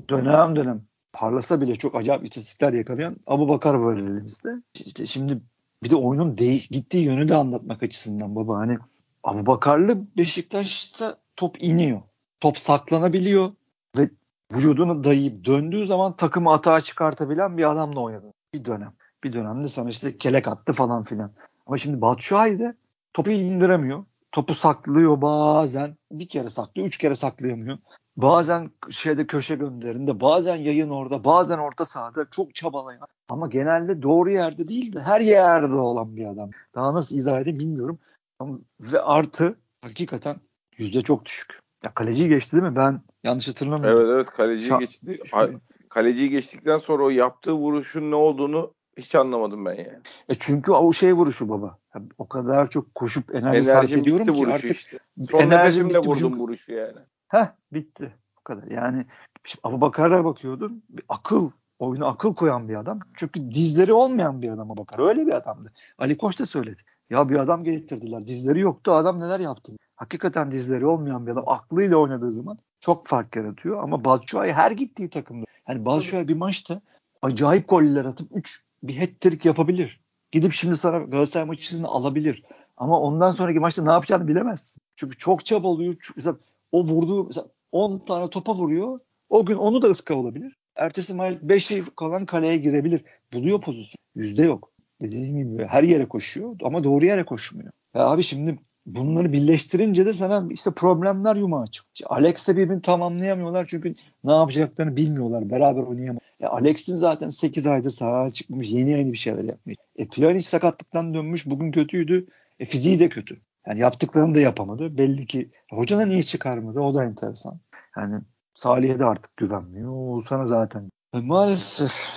dönem 0.09 0.55
dönem 0.55 0.81
parlasa 1.13 1.61
bile 1.61 1.75
çok 1.75 1.95
acayip 1.95 2.23
istatistikler 2.23 2.73
yakalayan 2.73 3.15
Abu 3.27 3.49
Bakar 3.49 3.73
var 3.73 3.97
elimizde. 3.97 4.49
İşte 4.73 5.05
şimdi 5.05 5.41
bir 5.83 5.89
de 5.89 5.95
oyunun 5.95 6.37
değiş, 6.37 6.67
gittiği 6.67 7.03
yönü 7.03 7.29
de 7.29 7.35
anlatmak 7.35 7.83
açısından 7.83 8.35
baba 8.35 8.57
hani 8.57 8.77
Abu 9.23 9.45
Bakarlı 9.45 9.97
Beşiktaş'ta 10.17 11.17
top 11.35 11.63
iniyor. 11.63 12.01
Top 12.39 12.57
saklanabiliyor 12.57 13.51
ve 13.97 14.09
vücudunu 14.53 15.03
dayayıp 15.03 15.45
döndüğü 15.45 15.87
zaman 15.87 16.15
takımı 16.15 16.53
atağa 16.53 16.81
çıkartabilen 16.81 17.57
bir 17.57 17.71
adamla 17.71 17.99
oynadı. 17.99 18.33
Bir 18.53 18.65
dönem. 18.65 18.93
Bir 19.23 19.33
dönemde 19.33 19.67
sana 19.67 19.89
işte 19.89 20.17
kelek 20.17 20.47
attı 20.47 20.73
falan 20.73 21.03
filan. 21.03 21.31
Ama 21.65 21.77
şimdi 21.77 22.01
Batshuayi 22.01 22.59
de 22.59 22.75
topu 23.13 23.31
indiremiyor. 23.31 24.05
Topu 24.31 24.55
saklıyor 24.55 25.21
bazen. 25.21 25.97
Bir 26.11 26.29
kere 26.29 26.49
saklıyor, 26.49 26.87
üç 26.87 26.97
kere 26.97 27.15
saklayamıyor. 27.15 27.77
Bazen 28.17 28.71
şeyde 28.89 29.27
köşe 29.27 29.55
gönderinde, 29.55 30.19
bazen 30.19 30.55
yayın 30.55 30.89
orada, 30.89 31.23
bazen 31.23 31.57
orta 31.57 31.85
sahada 31.85 32.27
çok 32.31 32.55
çabalayan. 32.55 33.07
Ama 33.29 33.47
genelde 33.47 34.01
doğru 34.01 34.29
yerde 34.29 34.67
değil 34.67 34.93
de 34.93 35.01
her 35.01 35.21
yerde 35.21 35.75
olan 35.75 36.15
bir 36.15 36.25
adam. 36.25 36.49
Daha 36.75 36.93
nasıl 36.93 37.15
izah 37.15 37.41
edeyim 37.41 37.59
bilmiyorum. 37.59 37.99
Ama, 38.39 38.59
ve 38.79 39.01
artı 39.01 39.59
hakikaten 39.81 40.35
yüzde 40.77 41.01
çok 41.01 41.25
düşük. 41.25 41.59
Ya 41.83 41.93
kaleciyi 41.93 42.29
geçti 42.29 42.51
değil 42.51 42.63
mi? 42.63 42.75
Ben 42.75 43.01
yanlış 43.23 43.47
hatırlamıyorum. 43.47 43.99
Evet 43.99 44.11
evet 44.15 44.29
kaleciyi 44.29 44.71
Şa- 44.71 44.79
geçti. 44.79 45.59
Kaleciyi 45.89 46.29
geçtikten 46.29 46.77
sonra 46.77 47.03
o 47.03 47.09
yaptığı 47.09 47.53
vuruşun 47.53 48.11
ne 48.11 48.15
olduğunu 48.15 48.73
hiç 49.01 49.15
anlamadım 49.15 49.65
ben 49.65 49.73
yani. 49.73 49.99
E 50.29 50.35
çünkü 50.39 50.71
o 50.71 50.93
şey 50.93 51.13
vuruşu 51.13 51.49
baba. 51.49 51.77
O 52.17 52.27
kadar 52.27 52.69
çok 52.69 52.95
koşup 52.95 53.35
enerji 53.35 53.47
Enerjim 53.47 53.63
sarf 53.63 53.91
ediyorum 53.91 54.35
ki 54.35 54.53
artık. 54.53 54.71
Işte. 54.71 54.99
Son 55.29 55.49
nefesimle 55.49 55.97
vurdum 55.97 56.15
çünkü... 56.15 56.39
vuruşu 56.39 56.73
yani. 56.73 56.99
Heh 57.27 57.45
bitti. 57.73 58.13
Bu 58.39 58.43
kadar. 58.43 58.63
Yani 58.63 59.05
şimdi 59.43 59.61
Abu 59.63 59.81
Bakar'a 59.81 60.25
bakıyordum. 60.25 60.81
Bir 60.89 61.03
akıl 61.09 61.51
oyuna 61.79 62.07
akıl 62.07 62.35
koyan 62.35 62.69
bir 62.69 62.75
adam. 62.75 62.99
Çünkü 63.15 63.51
dizleri 63.51 63.93
olmayan 63.93 64.41
bir 64.41 64.49
adama 64.49 64.77
bakar. 64.77 64.99
Öyle 64.99 65.27
bir 65.27 65.33
adamdı. 65.33 65.73
Ali 65.97 66.17
Koç 66.17 66.39
da 66.39 66.45
söyledi. 66.45 66.81
Ya 67.09 67.29
bir 67.29 67.35
adam 67.35 67.63
getirdiler. 67.63 68.27
Dizleri 68.27 68.59
yoktu. 68.59 68.91
Adam 68.91 69.19
neler 69.19 69.39
yaptı? 69.39 69.73
Hakikaten 69.95 70.51
dizleri 70.51 70.85
olmayan 70.85 71.27
bir 71.27 71.31
adam 71.31 71.43
aklıyla 71.47 71.97
oynadığı 71.97 72.31
zaman 72.31 72.57
çok 72.79 73.07
fark 73.07 73.35
yaratıyor. 73.35 73.83
Ama 73.83 74.05
Batshuayi 74.05 74.53
her 74.53 74.71
gittiği 74.71 75.09
takımda. 75.09 75.45
Yani 75.67 75.85
Batshuayi 75.85 76.27
bir 76.27 76.35
maçta 76.35 76.81
acayip 77.21 77.69
goller 77.69 78.05
atıp 78.05 78.27
3 78.33 78.65
bir 78.83 78.97
hat-trick 78.97 79.47
yapabilir. 79.47 79.99
Gidip 80.31 80.53
şimdi 80.53 80.75
sana 80.75 80.97
Galatasaray 80.97 81.47
maçını 81.47 81.87
alabilir. 81.87 82.43
Ama 82.77 82.99
ondan 82.99 83.31
sonraki 83.31 83.59
maçta 83.59 83.83
ne 83.83 83.91
yapacağını 83.91 84.27
bilemezsin. 84.27 84.81
Çünkü 84.95 85.17
çok 85.17 85.45
çabalıyor. 85.45 85.95
Çünkü 86.01 86.13
mesela 86.15 86.37
o 86.71 86.83
vurduğu 86.83 87.25
mesela 87.25 87.47
10 87.71 87.99
tane 87.99 88.29
topa 88.29 88.55
vuruyor. 88.55 88.99
O 89.29 89.45
gün 89.45 89.55
onu 89.55 89.81
da 89.81 89.87
ıska 89.87 90.15
olabilir. 90.15 90.55
Ertesi 90.75 91.13
maç 91.13 91.37
5'i 91.37 91.85
kalan 91.95 92.25
kaleye 92.25 92.57
girebilir. 92.57 93.03
Buluyor 93.33 93.61
pozisyon. 93.61 93.99
Yüzde 94.15 94.43
yok. 94.43 94.71
Dediğim 95.01 95.37
gibi 95.37 95.65
her 95.65 95.83
yere 95.83 96.07
koşuyor 96.07 96.55
ama 96.63 96.83
doğru 96.83 97.05
yere 97.05 97.25
koşmuyor. 97.25 97.71
Ya 97.95 98.01
abi 98.01 98.23
şimdi 98.23 98.59
bunları 98.85 99.33
birleştirince 99.33 100.05
de 100.05 100.13
sana 100.13 100.47
işte 100.51 100.71
problemler 100.71 101.35
yumağa 101.35 101.67
çıkıyor. 101.67 102.09
Alex'le 102.11 102.47
birbirini 102.47 102.81
tamamlayamıyorlar 102.81 103.67
çünkü 103.67 103.95
ne 104.23 104.31
yapacaklarını 104.31 104.95
bilmiyorlar. 104.95 105.49
Beraber 105.49 105.81
oynayamıyor. 105.81 106.21
E 106.39 106.45
Alex'in 106.45 106.95
zaten 106.95 107.29
8 107.29 107.67
aydır 107.67 107.89
sahaya 107.89 108.29
çıkmış. 108.29 108.71
Yeni 108.71 108.91
yeni 108.91 109.13
bir 109.13 109.17
şeyler 109.17 109.43
yapmış. 109.43 109.75
E 109.95 110.07
Pjanic 110.07 110.43
sakatlıktan 110.43 111.13
dönmüş. 111.13 111.45
Bugün 111.45 111.71
kötüydü. 111.71 112.27
E 112.59 112.65
fiziği 112.65 112.99
de 112.99 113.09
kötü. 113.09 113.41
Yani 113.67 113.79
yaptıklarını 113.79 114.35
da 114.35 114.39
yapamadı. 114.39 114.97
Belli 114.97 115.25
ki 115.25 115.49
hoca 115.71 115.97
da 115.97 116.05
niye 116.05 116.23
çıkarmadı? 116.23 116.79
O 116.79 116.95
da 116.95 117.03
enteresan. 117.03 117.59
Yani 117.97 118.21
Salih'e 118.53 118.99
de 118.99 119.05
artık 119.05 119.37
güvenmiyor. 119.37 119.91
Oğuzhan'a 119.91 120.47
zaten. 120.47 120.89
E, 121.13 121.19
maalesef 121.19 122.09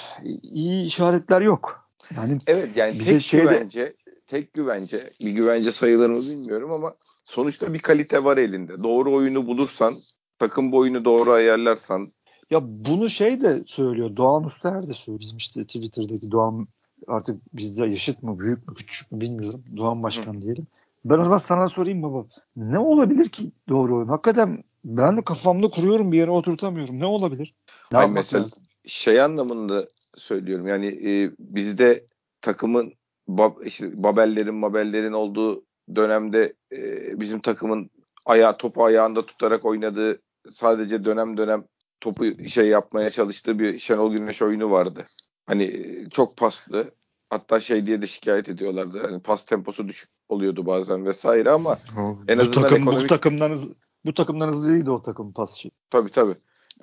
iyi 0.43 0.87
işaretler 0.87 1.41
yok. 1.41 1.89
Yani 2.17 2.39
evet 2.47 2.77
yani 2.77 2.99
tek 2.99 3.23
şeyde... 3.23 3.45
güvence 3.45 3.95
tek 4.27 4.53
güvence 4.53 5.11
bir 5.21 5.31
güvence 5.31 5.73
sayılır 5.73 6.11
mı 6.11 6.21
bilmiyorum 6.21 6.73
ama 6.73 6.95
sonuçta 7.25 7.75
bir 7.75 7.79
kalite 7.79 8.25
var 8.25 8.37
elinde. 8.37 8.83
Doğru 8.83 9.15
oyunu 9.15 9.47
bulursan 9.47 9.95
takım 10.39 10.73
boyunu 10.73 11.05
doğru 11.05 11.33
ayarlarsan 11.33 12.13
ya 12.51 12.61
bunu 12.63 13.11
şey 13.11 13.41
de 13.41 13.63
söylüyor. 13.67 14.17
Doğan 14.17 14.45
Uster 14.45 14.89
de 14.89 14.93
söylüyor. 14.93 15.21
Bizim 15.21 15.37
işte 15.37 15.65
Twitter'daki 15.65 16.31
Doğan 16.31 16.69
artık 17.07 17.41
bizde 17.55 17.87
yaşıt 17.87 18.23
mı, 18.23 18.39
büyük 18.39 18.69
mü, 18.69 18.75
küçük 18.75 19.13
mü 19.13 19.21
bilmiyorum. 19.21 19.65
Doğan 19.77 20.03
Başkan 20.03 20.35
Hı. 20.35 20.43
diyelim. 20.43 20.67
Ben 21.05 21.19
o 21.19 21.25
zaman 21.25 21.37
sana 21.37 21.69
sorayım 21.69 22.03
baba. 22.03 22.27
Ne 22.57 22.79
olabilir 22.79 23.29
ki 23.29 23.53
doğru 23.69 23.97
oyun? 23.97 24.09
Hakikaten 24.09 24.65
ben 24.85 25.17
de 25.17 25.25
kafamda 25.25 25.69
kuruyorum 25.69 26.13
bir 26.13 26.19
yere 26.19 26.31
oturtamıyorum. 26.31 27.01
Ne 27.01 27.07
olabilir? 27.07 27.55
Ne 27.93 27.99
Hayır, 27.99 28.11
mesela 28.11 28.43
lazım? 28.43 28.63
şey 28.87 29.21
anlamında 29.21 29.89
söylüyorum. 30.15 30.67
Yani 30.67 30.87
e, 30.87 31.31
bizde 31.39 32.07
takımın 32.41 32.93
bab, 33.29 33.67
işte 33.67 34.03
Babellerin, 34.03 34.55
Mabellerin 34.55 35.13
olduğu 35.13 35.65
dönemde 35.97 36.55
e, 36.73 37.21
bizim 37.21 37.41
takımın 37.41 37.91
ayağı 38.27 38.57
topu 38.57 38.85
ayağında 38.85 39.27
tutarak 39.27 39.65
oynadığı 39.65 40.21
sadece 40.51 41.05
dönem 41.05 41.37
dönem 41.37 41.65
topu 42.03 42.49
şey 42.49 42.67
yapmaya 42.67 43.11
çalıştığı 43.11 43.59
bir 43.59 43.79
Şenol 43.79 44.13
Güneş 44.13 44.43
oyunu 44.43 44.71
vardı. 44.71 45.07
Hani 45.47 45.63
e, 45.65 46.09
çok 46.11 46.37
paslı. 46.37 46.91
Hatta 47.31 47.61
şey 47.61 47.87
diye 47.87 48.03
de 48.03 48.07
şikayet 48.07 48.49
ediyorlardı. 48.49 49.03
Hani 49.03 49.21
pas 49.21 49.45
temposu 49.45 49.89
düşük 49.89 50.09
oluyordu 50.29 50.67
bazen 50.67 51.07
vesaire 51.07 51.51
ama 51.51 51.79
o, 51.99 52.19
en 52.29 52.39
bu 52.39 52.43
azından 52.43 52.63
takım, 52.63 52.83
ekonomik... 52.83 53.05
bu 53.05 53.07
takımdan 53.07 53.59
bu 54.05 54.15
takımdan 54.15 54.49
hızlı 54.49 54.73
değildi 54.73 54.91
o 54.91 55.03
takım 55.03 55.33
pas 55.33 55.55
şey. 55.55 55.71
Tabii 55.91 56.11
tabii. 56.11 56.35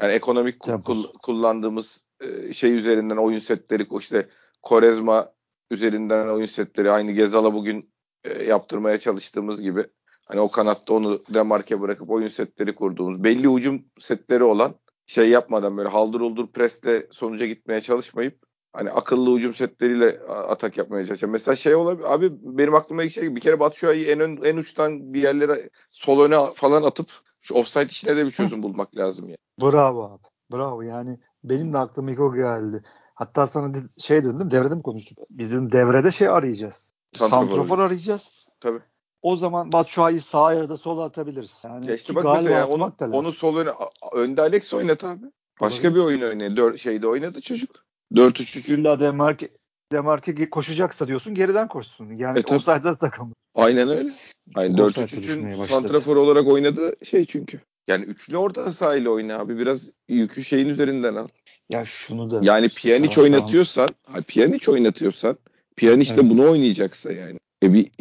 Yani 0.02 0.14
ekonomik 0.14 0.60
kul- 0.60 1.14
kullandığımız 1.24 2.04
e, 2.22 2.54
şey 2.54 2.74
üzerinden 2.74 3.18
oyun 3.18 3.40
setleri 3.40 3.88
işte 4.00 4.30
Korezma 4.62 5.32
üzerinden 5.72 6.28
oyun 6.28 6.46
setleri 6.46 6.92
aynı 6.92 7.12
Gezal'a 7.12 7.54
bugün 7.54 7.90
e, 8.24 8.44
yaptırmaya 8.44 9.00
çalıştığımız 9.00 9.62
gibi 9.62 9.86
hani 10.26 10.40
o 10.40 10.52
kanatta 10.52 10.94
onu 10.94 11.22
demarke 11.34 11.82
bırakıp 11.82 12.10
oyun 12.10 12.28
setleri 12.28 12.76
kurduğumuz 12.76 13.24
belli 13.24 13.50
ucum 13.50 13.86
setleri 14.00 14.44
olan 14.44 14.76
şey 15.10 15.30
yapmadan 15.30 15.78
böyle 15.78 15.90
haldır 15.90 16.22
uldur 16.22 16.48
presle 16.48 17.08
sonuca 17.12 17.46
gitmeye 17.46 17.82
çalışmayıp 17.82 18.44
hani 18.74 18.92
akıllı 18.92 19.32
ucum 19.32 19.54
setleriyle 19.54 20.20
atak 20.28 20.78
yapmaya 20.78 21.06
çalışacağım. 21.06 21.32
Mesela 21.32 21.56
şey 21.56 21.76
olabilir 21.76 22.14
abi 22.14 22.32
benim 22.42 22.76
aklıma 22.76 23.04
ilk 23.04 23.14
şey 23.14 23.36
bir 23.36 23.42
kere 23.42 23.60
Batu 23.60 23.78
Şua'yı 23.78 24.08
en 24.08 24.20
ön, 24.20 24.40
en 24.44 24.58
uçtan 24.58 25.14
bir 25.14 25.24
yerlere 25.24 25.70
sol 25.92 26.22
öne 26.22 26.52
falan 26.56 26.84
atıp 26.84 27.12
şu 27.42 27.54
offside 27.54 27.86
işine 27.86 28.18
de 28.18 28.26
bir 28.26 28.32
çözüm 28.32 28.64
bulmak 28.64 28.98
lazım 28.98 29.30
ya. 29.30 29.38
Bravo 29.62 30.04
abi. 30.04 30.24
Bravo 30.54 30.82
yani 30.82 31.20
benim 31.44 31.74
de 31.74 31.78
aklıma 31.78 32.12
ilk 32.12 32.20
o 32.20 32.34
geldi. 32.36 32.84
Hatta 33.14 33.48
sana 33.48 33.74
şey 33.98 34.24
dedim 34.24 34.52
devrede 34.52 34.76
mi 34.76 34.82
konuştuk? 34.82 35.18
Bizim 35.30 35.72
devrede 35.72 36.12
şey 36.12 36.28
arayacağız. 36.28 36.94
Santrofor 37.14 37.80
arayacağız. 37.80 38.32
Tabii. 38.60 38.82
O 39.22 39.36
zaman 39.36 39.72
Batshuayi 39.72 40.22
sağa 40.22 40.54
ya 40.54 40.70
da 40.70 40.78
sola 40.78 41.04
atabiliriz. 41.04 41.62
Yani 41.66 41.88
ya 41.88 41.96
işte 41.96 42.16
bak 42.16 42.24
mesela 42.24 42.50
yani 42.50 42.66
onu, 42.66 42.94
onu 43.12 43.32
sol 43.32 43.58
öne 43.58 43.70
önde 44.14 44.42
Alex 44.42 44.74
oynat 44.74 45.04
abi. 45.04 45.26
Başka 45.62 45.88
Olabilir. 45.88 46.02
bir 46.02 46.06
oyun 46.06 46.22
oynadı. 46.22 46.58
Dör, 46.58 46.78
şeyde 46.78 47.08
oynadı 47.08 47.42
çocuk. 47.42 47.86
4-3-3'ün. 48.14 48.78
İlla 48.78 49.00
Demarke, 49.00 49.50
Demarke 49.92 50.50
koşacaksa 50.50 51.08
diyorsun 51.08 51.34
geriden 51.34 51.68
koşsun. 51.68 52.14
Yani 52.14 52.40
e, 52.40 52.56
offside'da 52.56 52.96
takım. 52.96 53.34
Aynen 53.56 53.90
öyle. 53.90 54.12
Aynen 54.56 54.78
4-3-3'ün 54.78 55.64
santrafor 55.64 56.16
olarak 56.16 56.48
oynadı 56.48 56.96
şey 57.06 57.26
çünkü. 57.26 57.60
Yani 57.88 58.06
üçlü 58.06 58.38
orta 58.38 58.72
sahayla 58.72 59.10
oyna 59.10 59.40
abi. 59.40 59.58
Biraz 59.58 59.90
yükü 60.08 60.44
şeyin 60.44 60.70
üzerinden 60.70 61.16
al. 61.16 61.28
Ya 61.70 61.86
şunu 61.86 62.32
da. 62.32 62.40
Yani 62.42 62.70
Pjanic 62.70 63.16
tamam, 63.16 63.32
oynatıyorsan, 63.32 63.90
tamam. 64.04 64.24
Pjanic 64.24 64.72
oynatıyorsan, 64.72 65.38
Pjanic 65.76 66.10
evet. 66.14 66.24
de 66.24 66.30
bunu 66.30 66.50
oynayacaksa 66.50 67.12
yani. 67.12 67.40
E 67.64 67.74
bir 67.74 67.92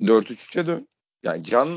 4-3-3'e 0.00 0.66
dön. 0.66 0.88
Yani 1.22 1.44
Can 1.44 1.68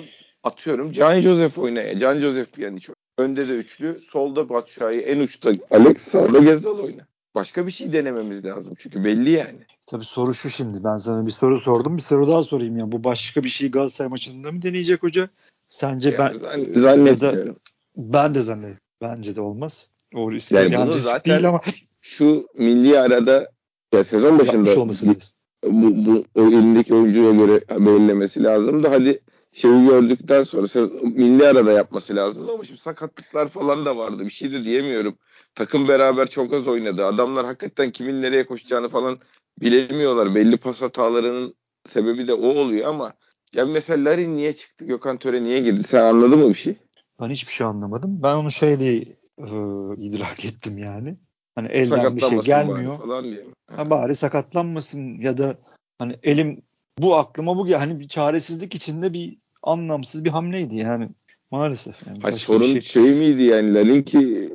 atıyorum. 0.43 0.91
Can 0.91 1.19
Joseph 1.19 1.57
oynaya. 1.57 1.99
Can 1.99 2.19
Joseph 2.19 2.51
Pjanic 2.51 2.93
Önde 3.17 3.49
de 3.49 3.53
üçlü. 3.53 4.01
Solda 4.09 4.49
Batshuayi. 4.49 5.01
En 5.01 5.19
uçta 5.19 5.51
Alex. 5.71 6.01
Sağda 6.01 6.39
Gezal 6.39 6.79
oyna. 6.79 7.07
Başka 7.35 7.67
bir 7.67 7.71
şey 7.71 7.93
denememiz 7.93 8.45
lazım. 8.45 8.73
Çünkü 8.79 9.03
belli 9.03 9.29
yani. 9.29 9.59
Tabii 9.87 10.05
soru 10.05 10.33
şu 10.33 10.49
şimdi. 10.49 10.83
Ben 10.83 10.97
sana 10.97 11.25
bir 11.25 11.31
soru 11.31 11.57
sordum. 11.57 11.97
Bir 11.97 12.01
soru 12.01 12.27
daha 12.27 12.43
sorayım 12.43 12.77
ya. 12.77 12.91
Bu 12.91 13.03
başka 13.03 13.43
bir 13.43 13.49
şey 13.49 13.71
Galatasaray 13.71 14.09
maçında 14.09 14.51
mı 14.51 14.61
deneyecek 14.61 15.03
hoca? 15.03 15.29
Sence 15.69 16.09
ya, 16.09 16.17
ben 16.19 16.33
zannetmiyorum. 16.81 17.57
Ben 17.97 18.33
de 18.33 18.41
zannediyorum. 18.41 18.79
Bence 19.01 19.35
de 19.35 19.41
olmaz. 19.41 19.89
O 20.15 20.31
risk 20.31 20.51
yani, 20.51 20.73
yani 20.73 20.85
bunu 20.85 20.93
zaten 20.93 21.33
değil 21.33 21.49
ama 21.49 21.61
şu 22.01 22.47
milli 22.57 22.99
arada 22.99 23.51
ya 23.93 24.03
sezon 24.03 24.39
başında 24.39 24.79
olması 24.79 25.07
lazım. 25.07 25.21
Bu, 25.65 26.05
bu 26.05 26.25
elindeki 26.35 26.93
oyuncuya 26.93 27.31
göre 27.31 27.61
belirlemesi 27.69 28.43
lazım 28.43 28.83
da 28.83 28.91
hadi 28.91 29.21
şeyi 29.53 29.85
gördükten 29.85 30.43
sonra 30.43 30.67
milli 31.03 31.47
arada 31.47 31.71
yapması 31.71 32.15
lazım 32.15 32.49
ama 32.49 32.63
şimdi 32.63 32.79
sakatlıklar 32.81 33.47
falan 33.47 33.85
da 33.85 33.97
vardı. 33.97 34.25
Bir 34.25 34.29
şey 34.29 34.51
de 34.51 34.63
diyemiyorum. 34.63 35.17
Takım 35.55 35.87
beraber 35.87 36.29
çok 36.29 36.53
az 36.53 36.67
oynadı. 36.67 37.05
Adamlar 37.05 37.45
hakikaten 37.45 37.91
kimin 37.91 38.21
nereye 38.21 38.45
koşacağını 38.45 38.89
falan 38.89 39.19
bilemiyorlar. 39.61 40.35
Belli 40.35 40.57
pas 40.57 40.81
hatalarının 40.81 41.55
sebebi 41.87 42.27
de 42.27 42.33
o 42.33 42.47
oluyor 42.47 42.87
ama 42.87 43.13
ya 43.53 43.65
mesela 43.65 44.09
Larin 44.09 44.35
niye 44.37 44.55
çıktı? 44.55 44.85
Gökhan 44.85 45.17
Töre 45.17 45.43
niye 45.43 45.59
girdi? 45.59 45.83
Sen 45.91 46.01
anladın 46.01 46.39
mı 46.39 46.49
bir 46.49 46.55
şey? 46.55 46.75
Ben 47.21 47.29
hiçbir 47.29 47.51
şey 47.51 47.67
anlamadım. 47.67 48.19
Ben 48.23 48.35
onu 48.35 48.79
diye 48.79 48.93
e, 49.37 49.47
idrak 49.97 50.45
ettim 50.45 50.77
yani. 50.77 51.17
Hani 51.55 51.67
elden 51.67 52.15
bir 52.15 52.21
şey 52.21 52.39
gelmiyor. 52.39 52.99
Falan 52.99 53.23
diye. 53.23 53.45
Ha, 53.75 53.89
bari 53.89 54.15
sakatlanmasın 54.15 55.21
ya 55.21 55.37
da 55.37 55.57
hani 55.99 56.15
elim 56.23 56.61
bu 56.99 57.15
aklıma 57.15 57.57
bu 57.57 57.71
hani 57.73 57.99
bir 57.99 58.07
çaresizlik 58.07 58.75
içinde 58.75 59.13
bir 59.13 59.37
anlamsız 59.63 60.25
bir 60.25 60.29
hamleydi 60.29 60.75
yani 60.75 61.09
maalesef. 61.51 62.07
Yani 62.07 62.19
Hayır, 62.21 62.37
sorun 62.37 62.65
şey... 62.65 62.81
şey 62.81 63.15
miydi 63.15 63.43
yani 63.43 63.73
Larin 63.73 64.03
ki 64.03 64.49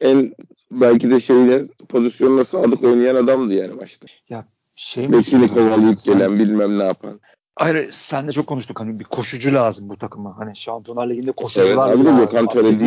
en 0.00 0.34
belki 0.70 1.10
de 1.10 1.20
şeyle 1.20 1.66
pozisyonla 1.88 2.44
sadık 2.44 2.84
oynayan 2.84 3.16
adamdı 3.16 3.54
yani 3.54 3.74
maçta. 3.74 4.06
Ya 4.28 4.46
şey? 4.76 5.12
Bekini 5.12 5.48
kovalayıp 5.48 6.00
sen... 6.00 6.14
gelen 6.14 6.38
bilmem 6.38 6.78
ne 6.78 6.84
yapan. 6.84 7.20
Hayır 7.56 7.88
sen 7.90 8.28
de 8.28 8.32
çok 8.32 8.46
konuştuk 8.46 8.80
hani 8.80 9.00
bir 9.00 9.04
koşucu 9.04 9.54
lazım 9.54 9.88
bu 9.88 9.96
takıma. 9.96 10.38
Hani 10.38 10.56
Şampiyonlar 10.56 11.10
Ligi'nde 11.10 11.32
koşucular 11.32 11.88
evet, 11.88 12.06
lazım. 12.06 12.18
Gökhan 12.18 12.46
Töre 12.46 12.78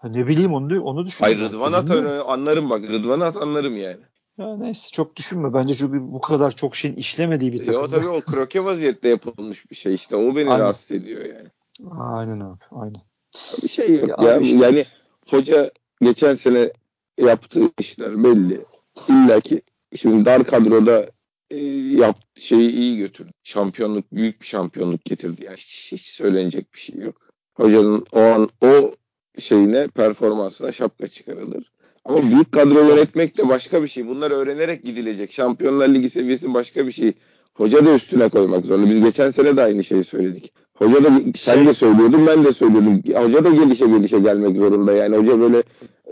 Ha, 0.00 0.08
ne 0.08 0.26
bileyim 0.26 0.54
onu 0.54 0.82
onu 0.82 1.06
düşünüyorum. 1.06 1.40
Hayır 1.40 1.52
Rıdvan 1.52 1.72
At 1.72 1.90
anlarım 2.28 2.70
bak. 2.70 2.82
Rıdvan 2.82 3.20
At 3.20 3.36
anlarım 3.36 3.76
yani. 3.76 4.00
Ya 4.38 4.56
neyse 4.56 4.88
çok 4.92 5.16
düşünme. 5.16 5.54
Bence 5.54 5.74
çünkü 5.74 5.98
bu 6.02 6.20
kadar 6.20 6.56
çok 6.56 6.76
şeyin 6.76 6.96
işlemediği 6.96 7.52
bir 7.52 7.62
takım. 7.62 7.82
Ya 7.82 7.88
tabii 7.88 8.08
o 8.08 8.20
kroke 8.32 8.64
vaziyette 8.64 9.08
yapılmış 9.08 9.70
bir 9.70 9.76
şey 9.76 9.94
işte. 9.94 10.16
O 10.16 10.36
beni 10.36 10.50
Aynen. 10.50 10.64
rahatsız 10.64 10.90
ediyor 10.90 11.24
yani. 11.24 11.48
Aynen 12.00 12.40
abi. 12.40 12.58
Aynen. 12.70 13.02
Bir 13.62 13.68
şey 13.68 13.96
yok 13.96 14.08
ya. 14.08 14.30
ya. 14.30 14.38
Işte. 14.38 14.64
Yani 14.64 14.86
hoca 15.26 15.70
geçen 16.02 16.34
sene 16.34 16.72
yaptığı 17.18 17.70
işler 17.80 18.24
belli. 18.24 18.64
İlla 19.08 19.40
ki 19.40 19.62
şimdi 19.96 20.24
dar 20.24 20.44
kadroda 20.44 21.10
e, 21.50 21.56
yap 21.66 22.18
şeyi 22.36 22.70
iyi 22.70 22.98
götürdü. 22.98 23.30
Şampiyonluk 23.42 24.12
büyük 24.12 24.40
bir 24.40 24.46
şampiyonluk 24.46 25.04
getirdi. 25.04 25.44
Yani 25.44 25.56
hiç, 25.56 25.92
hiç 25.92 26.06
söylenecek 26.06 26.74
bir 26.74 26.78
şey 26.78 26.96
yok. 26.96 27.16
Hocanın 27.54 28.06
o 28.12 28.20
an 28.20 28.48
o 28.60 28.94
şeyine 29.38 29.88
performansına 29.88 30.72
şapka 30.72 31.08
çıkarılır. 31.08 31.72
Ama 32.04 32.22
büyük 32.22 32.52
kadro 32.52 32.88
yönetmek 32.88 33.38
de 33.38 33.48
başka 33.48 33.82
bir 33.82 33.88
şey. 33.88 34.08
Bunlar 34.08 34.30
öğrenerek 34.30 34.84
gidilecek. 34.84 35.32
Şampiyonlar 35.32 35.88
Ligi 35.88 36.10
seviyesi 36.10 36.54
başka 36.54 36.86
bir 36.86 36.92
şey. 36.92 37.12
Hoca 37.54 37.86
da 37.86 37.94
üstüne 37.94 38.28
koymak 38.28 38.64
zorunda. 38.64 38.90
Biz 38.90 39.04
geçen 39.04 39.30
sene 39.30 39.56
de 39.56 39.62
aynı 39.62 39.84
şeyi 39.84 40.04
söyledik. 40.04 40.52
Hoca 40.74 41.04
da 41.04 41.10
sen 41.36 41.54
şey, 41.54 41.66
de 41.66 41.74
söylüyordun 41.74 42.26
ben 42.26 42.44
de 42.44 42.52
söylüyordum. 42.52 43.02
Hoca 43.14 43.44
da 43.44 43.50
gelişe 43.50 43.86
gelişe 43.86 44.18
gelmek 44.18 44.56
zorunda. 44.56 44.92
Yani 44.92 45.16
hoca 45.16 45.40
böyle 45.40 45.62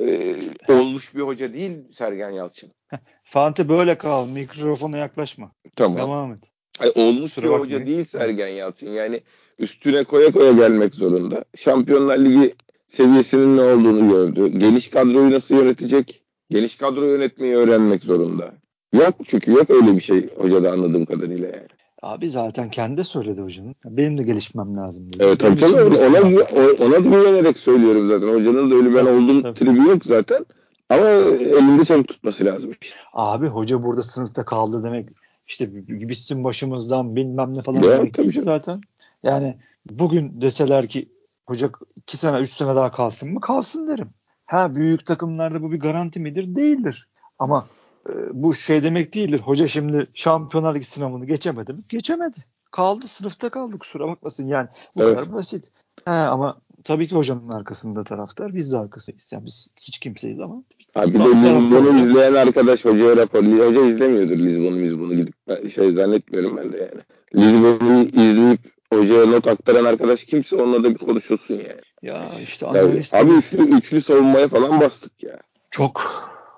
e, 0.00 0.36
olmuş 0.72 1.14
bir 1.14 1.20
hoca 1.20 1.52
değil 1.52 1.72
Sergen 1.92 2.30
Yalçın. 2.30 2.70
Fante 3.24 3.68
böyle 3.68 3.98
kal. 3.98 4.26
Mikrofona 4.26 4.96
yaklaşma. 4.96 5.52
Tamam. 5.76 5.98
Devam 5.98 6.32
et. 6.32 6.50
Ay, 6.80 6.92
olmuş 6.94 7.32
Sıra 7.32 7.46
bir 7.46 7.50
bakmayın. 7.50 7.74
hoca 7.74 7.86
değil 7.86 8.04
Sergen 8.04 8.48
Yalçın. 8.48 8.90
Yani 8.90 9.20
üstüne 9.58 10.04
koya 10.04 10.32
koya 10.32 10.52
gelmek 10.52 10.94
zorunda. 10.94 11.44
Şampiyonlar 11.56 12.18
Ligi 12.18 12.54
seviyesinin 12.88 13.56
ne 13.56 13.60
olduğunu 13.60 14.08
gördü. 14.08 14.48
Geniş 14.48 14.90
kadroyu 14.90 15.30
nasıl 15.30 15.54
yönetecek? 15.54 16.22
Geniş 16.50 16.76
kadro 16.76 17.04
yönetmeyi 17.04 17.56
öğrenmek 17.56 18.04
zorunda. 18.04 18.52
Yok 18.92 19.14
çünkü 19.24 19.50
yok 19.50 19.70
öyle 19.70 19.96
bir 19.96 20.00
şey 20.00 20.34
hocada 20.36 20.72
anladığım 20.72 21.04
kadarıyla 21.04 21.48
yani. 21.48 21.68
Abi 22.02 22.28
zaten 22.28 22.70
kendi 22.70 23.04
söyledi 23.04 23.40
hocanın. 23.40 23.74
Benim 23.84 24.18
de 24.18 24.22
gelişmem 24.22 24.76
lazım 24.76 25.12
diye. 25.12 25.28
Evet 25.28 25.40
tabii 25.40 25.60
tabii 25.60 25.74
ona, 25.74 26.20
ona, 26.20 26.86
ona 26.86 26.96
güvenerek 26.98 27.58
söylüyorum 27.58 28.08
zaten. 28.08 28.28
Hocanın 28.28 28.70
da 28.70 28.74
öyle 28.74 28.94
ben 28.94 29.42
tabii. 29.42 29.58
tribi 29.58 29.88
yok 29.88 30.04
zaten. 30.04 30.46
Ama 30.88 31.06
elinde 31.08 31.84
çabuk 31.84 32.08
tutması 32.08 32.44
lazım. 32.44 32.70
Abi 33.12 33.46
hoca 33.46 33.82
burada 33.82 34.02
sınıfta 34.02 34.44
kaldı 34.44 34.84
demek. 34.84 35.08
İşte 35.46 35.88
bitsin 35.88 36.44
başımızdan 36.44 37.16
bilmem 37.16 37.56
ne 37.56 37.62
falan 37.62 37.82
ya, 37.82 38.12
tabii 38.16 38.42
zaten. 38.42 38.80
Yani 39.22 39.58
bugün 39.90 40.40
deseler 40.40 40.86
ki 40.86 41.08
hoca 41.48 41.70
iki 41.96 42.16
sene 42.16 42.38
üç 42.38 42.50
sene 42.50 42.76
daha 42.76 42.92
kalsın 42.92 43.32
mı? 43.32 43.40
Kalsın 43.40 43.88
derim. 43.88 44.10
Ha 44.46 44.74
büyük 44.74 45.06
takımlarda 45.06 45.62
bu 45.62 45.72
bir 45.72 45.80
garanti 45.80 46.20
midir? 46.20 46.54
Değildir. 46.54 47.08
Ama 47.38 47.66
e, 48.08 48.12
bu 48.32 48.54
şey 48.54 48.82
demek 48.82 49.14
değildir. 49.14 49.40
Hoca 49.40 49.66
şimdi 49.66 50.06
Şampiyonlar 50.14 50.74
Ligi 50.74 50.84
sınavını 50.84 51.26
geçemedi 51.26 51.72
mi? 51.72 51.80
Geçemedi. 51.88 52.36
Kaldı 52.70 53.08
sınıfta 53.08 53.48
kaldı 53.48 53.78
kusura 53.78 54.08
bakmasın 54.08 54.46
yani. 54.46 54.68
Bu 54.96 55.02
evet. 55.02 55.14
kadar 55.14 55.32
basit. 55.32 55.70
Ha, 56.04 56.28
ama 56.32 56.58
tabii 56.84 57.08
ki 57.08 57.14
hocanın 57.14 57.50
arkasında 57.50 58.04
taraftar. 58.04 58.54
Biz 58.54 58.72
de 58.72 58.78
arkasındayız. 58.78 59.32
Yani 59.32 59.46
biz 59.46 59.68
hiç 59.80 59.98
kimseyiz 59.98 60.40
ama. 60.40 60.62
Abi 60.94 61.14
bir 61.14 61.18
de 61.18 61.24
Lizbon'u 61.24 62.08
izleyen 62.08 62.34
arkadaş 62.34 62.84
hocaya 62.84 63.16
rapor. 63.16 63.44
Hoca 63.44 63.86
izlemiyordur 63.86 64.38
Lizbon'u 64.38 64.78
Lizbon'u 64.78 65.14
gidip 65.16 65.34
şey 65.74 65.92
zannetmiyorum 65.92 66.56
ben 66.56 66.72
de 66.72 66.76
yani. 66.76 67.02
Lizbon'u 67.34 68.02
izleyip 68.02 68.77
hocaya 68.92 69.26
not 69.26 69.46
aktaran 69.46 69.84
arkadaş 69.84 70.24
kimse 70.24 70.56
onunla 70.56 70.84
da 70.84 70.90
bir 70.90 70.98
konuşulsun 70.98 71.54
yani. 71.54 71.80
Ya 72.02 72.24
işte 72.42 72.66
analist. 72.66 73.14
Yani, 73.14 73.30
abi 73.30 73.38
üçlü, 73.38 73.76
üçlü 73.76 74.02
savunmaya 74.02 74.48
falan 74.48 74.80
bastık 74.80 75.22
ya. 75.22 75.38
Çok 75.70 76.02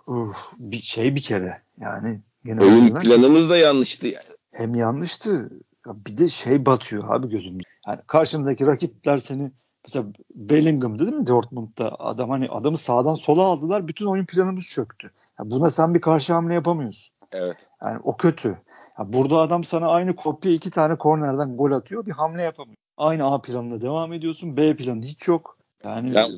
uh, 0.06 0.34
bir 0.58 0.78
şey 0.78 1.14
bir 1.14 1.22
kere 1.22 1.62
yani. 1.80 2.20
Gene 2.44 2.60
Oyun 2.60 2.94
planımız 2.94 3.50
da 3.50 3.56
yanlıştı 3.56 4.06
yani. 4.06 4.24
Hem 4.52 4.74
yanlıştı 4.74 5.50
bir 5.86 6.16
de 6.16 6.28
şey 6.28 6.66
batıyor 6.66 7.14
abi 7.14 7.28
gözümde. 7.28 7.62
Yani 7.86 8.00
karşındaki 8.06 8.66
rakipler 8.66 9.18
seni 9.18 9.50
mesela 9.86 10.06
Bellingham'dı 10.34 11.06
değil 11.06 11.16
mi 11.16 11.26
Dortmund'da 11.26 12.00
adam 12.00 12.30
hani 12.30 12.48
adamı 12.48 12.78
sağdan 12.78 13.14
sola 13.14 13.42
aldılar 13.42 13.88
bütün 13.88 14.06
oyun 14.06 14.26
planımız 14.26 14.66
çöktü. 14.66 15.10
Yani 15.38 15.50
buna 15.50 15.70
sen 15.70 15.94
bir 15.94 16.00
karşı 16.00 16.32
hamle 16.32 16.54
yapamıyorsun. 16.54 17.14
Evet. 17.32 17.56
Yani 17.82 17.98
o 18.02 18.16
kötü. 18.16 18.58
Burada 19.04 19.38
adam 19.38 19.64
sana 19.64 19.88
aynı 19.88 20.16
kopya 20.16 20.52
iki 20.52 20.70
tane 20.70 20.98
kornerden 20.98 21.56
gol 21.56 21.72
atıyor 21.72 22.06
bir 22.06 22.12
hamle 22.12 22.42
yapamıyor. 22.42 22.76
Aynı 22.96 23.32
A 23.32 23.42
planına 23.42 23.80
devam 23.80 24.12
ediyorsun. 24.12 24.56
B 24.56 24.76
planı 24.76 25.02
hiç 25.02 25.28
yok. 25.28 25.58
Yani 25.84 26.16
ya 26.16 26.28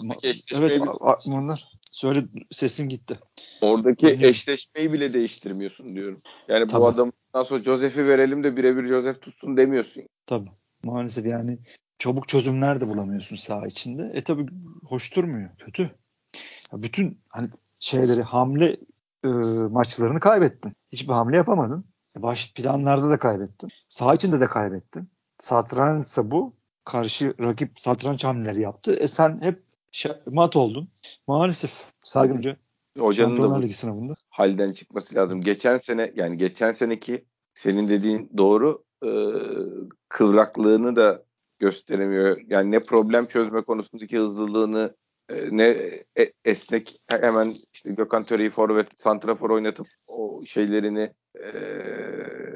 evet 0.54 0.80
bunlar 1.26 1.72
söyle 1.90 2.24
sesin 2.50 2.88
gitti. 2.88 3.18
Oradaki 3.60 4.06
Benim... 4.06 4.24
eşleşmeyi 4.24 4.92
bile 4.92 5.12
değiştirmiyorsun 5.12 5.96
diyorum. 5.96 6.22
Yani 6.48 6.66
Tabii. 6.66 6.80
bu 6.80 6.86
adamdan 6.86 7.42
sonra 7.44 7.60
Josef'i 7.60 8.06
verelim 8.06 8.44
de 8.44 8.56
birebir 8.56 8.86
Josef 8.86 9.22
tutsun 9.22 9.56
demiyorsun. 9.56 10.02
Tabii. 10.26 10.50
Maalesef 10.84 11.26
yani 11.26 11.58
çabuk 11.98 12.28
çözümler 12.28 12.80
de 12.80 12.88
bulamıyorsun 12.88 13.36
saha 13.36 13.66
içinde. 13.66 14.10
E 14.14 14.24
tabii 14.24 14.46
hoş 14.84 15.16
durmuyor. 15.16 15.50
Kötü. 15.58 15.82
Ya 16.72 16.82
bütün 16.82 17.18
hani 17.28 17.48
şeyleri 17.78 18.22
hamle 18.22 18.76
e, 19.24 19.28
maçlarını 19.70 20.20
kaybettin. 20.20 20.72
Hiçbir 20.92 21.12
hamle 21.12 21.36
yapamadın. 21.36 21.84
Baş 22.16 22.54
planlarda 22.54 23.10
da 23.10 23.18
kaybettin. 23.18 23.70
Saha 23.88 24.14
içinde 24.14 24.40
de 24.40 24.46
kaybettin. 24.46 25.10
Satrançsa 25.38 26.30
bu. 26.30 26.54
Karşı 26.84 27.34
rakip 27.40 27.80
satranç 27.80 28.24
hamleleri 28.24 28.60
yaptı. 28.60 28.94
E 28.94 29.08
sen 29.08 29.40
hep 29.42 29.62
mat 30.26 30.56
oldun. 30.56 30.88
Maalesef 31.26 31.84
Sergen 32.00 32.36
Hoca 32.36 32.56
Hocanın 32.98 33.36
da 33.36 33.62
bu 33.62 33.72
sınavında. 33.72 34.14
halden 34.28 34.72
çıkması 34.72 35.14
lazım. 35.14 35.40
Geçen 35.40 35.78
sene 35.78 36.12
yani 36.16 36.38
geçen 36.38 36.72
seneki 36.72 37.24
senin 37.54 37.88
dediğin 37.88 38.30
doğru 38.36 38.84
e, 39.04 39.10
kıvraklığını 40.08 40.96
da 40.96 41.24
gösteremiyor. 41.58 42.40
Yani 42.46 42.70
ne 42.70 42.80
problem 42.80 43.26
çözme 43.26 43.62
konusundaki 43.62 44.18
hızlılığını 44.18 44.96
ne 45.50 45.64
e, 46.18 46.32
esnek 46.44 47.00
hemen 47.08 47.54
işte 47.72 47.92
Gökhan 47.92 48.22
Töre'yi 48.22 48.50
forvet 48.50 48.86
santrafor 48.98 49.50
oynatıp 49.50 49.86
o 50.06 50.42
şeylerini 50.44 51.12
e, 51.40 51.50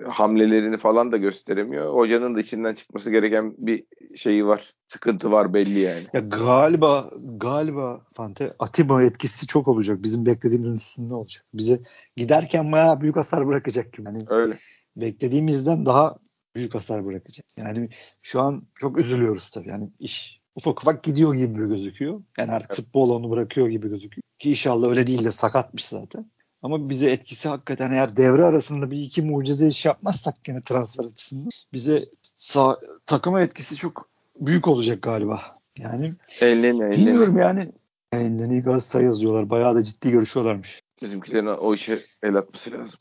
hamlelerini 0.08 0.76
falan 0.78 1.12
da 1.12 1.16
gösteremiyor. 1.16 1.94
Hocanın 1.94 2.34
da 2.34 2.40
içinden 2.40 2.74
çıkması 2.74 3.10
gereken 3.10 3.54
bir 3.58 3.84
şeyi 4.16 4.46
var. 4.46 4.74
Sıkıntı 4.88 5.32
var 5.32 5.54
belli 5.54 5.78
yani. 5.78 6.04
Ya 6.12 6.20
galiba 6.20 7.10
galiba 7.36 8.06
Fante 8.12 8.52
Atiba 8.58 9.02
etkisi 9.02 9.46
çok 9.46 9.68
olacak. 9.68 10.02
Bizim 10.02 10.26
beklediğimizin 10.26 10.76
üstünde 10.76 11.14
olacak. 11.14 11.44
Bize 11.54 11.80
giderken 12.16 12.72
bayağı 12.72 13.00
büyük 13.00 13.16
hasar 13.16 13.46
bırakacak 13.46 13.92
gibi. 13.92 14.06
Yani 14.06 14.24
Öyle. 14.28 14.58
Beklediğimizden 14.96 15.86
daha 15.86 16.16
büyük 16.54 16.74
hasar 16.74 17.06
bırakacak. 17.06 17.46
Yani 17.56 17.88
şu 18.22 18.40
an 18.40 18.66
çok 18.74 18.98
üzülüyoruz 18.98 19.50
tabii. 19.50 19.68
Yani 19.68 19.90
iş 19.98 20.40
ufak 20.56 20.82
ufak 20.82 21.02
gidiyor 21.02 21.34
gibi 21.34 21.68
gözüküyor. 21.68 22.22
Yani 22.38 22.52
artık 22.52 22.70
evet. 22.70 22.76
futbol 22.76 23.10
onu 23.10 23.30
bırakıyor 23.30 23.68
gibi 23.68 23.88
gözüküyor. 23.88 24.22
Ki 24.38 24.50
inşallah 24.50 24.88
öyle 24.88 25.06
değil 25.06 25.24
de 25.24 25.30
sakatmış 25.30 25.84
zaten. 25.84 26.30
Ama 26.62 26.88
bize 26.88 27.10
etkisi 27.10 27.48
hakikaten 27.48 27.92
eğer 27.92 28.16
devre 28.16 28.44
arasında 28.44 28.90
bir 28.90 29.00
iki 29.00 29.22
mucize 29.22 29.68
iş 29.68 29.84
yapmazsak 29.84 30.48
yine 30.48 30.62
transfer 30.62 31.04
açısından 31.04 31.50
bize 31.72 32.08
sağ, 32.36 32.80
takıma 33.06 33.40
etkisi 33.40 33.76
çok 33.76 34.08
büyük 34.40 34.68
olacak 34.68 35.02
galiba. 35.02 35.42
Yani 35.78 36.14
ellerini. 36.40 36.90
bilmiyorum 36.90 37.38
yani. 37.38 37.72
Ellerini 38.12 38.62
Galatasaray 38.62 39.06
yazıyorlar. 39.06 39.50
Bayağı 39.50 39.74
da 39.74 39.84
ciddi 39.84 40.10
görüşüyorlarmış. 40.10 40.82
Bizimkilerin 41.02 41.46
o 41.46 41.74
işe 41.74 42.04
el 42.22 42.36
atması 42.36 42.70
lazım. 42.70 42.94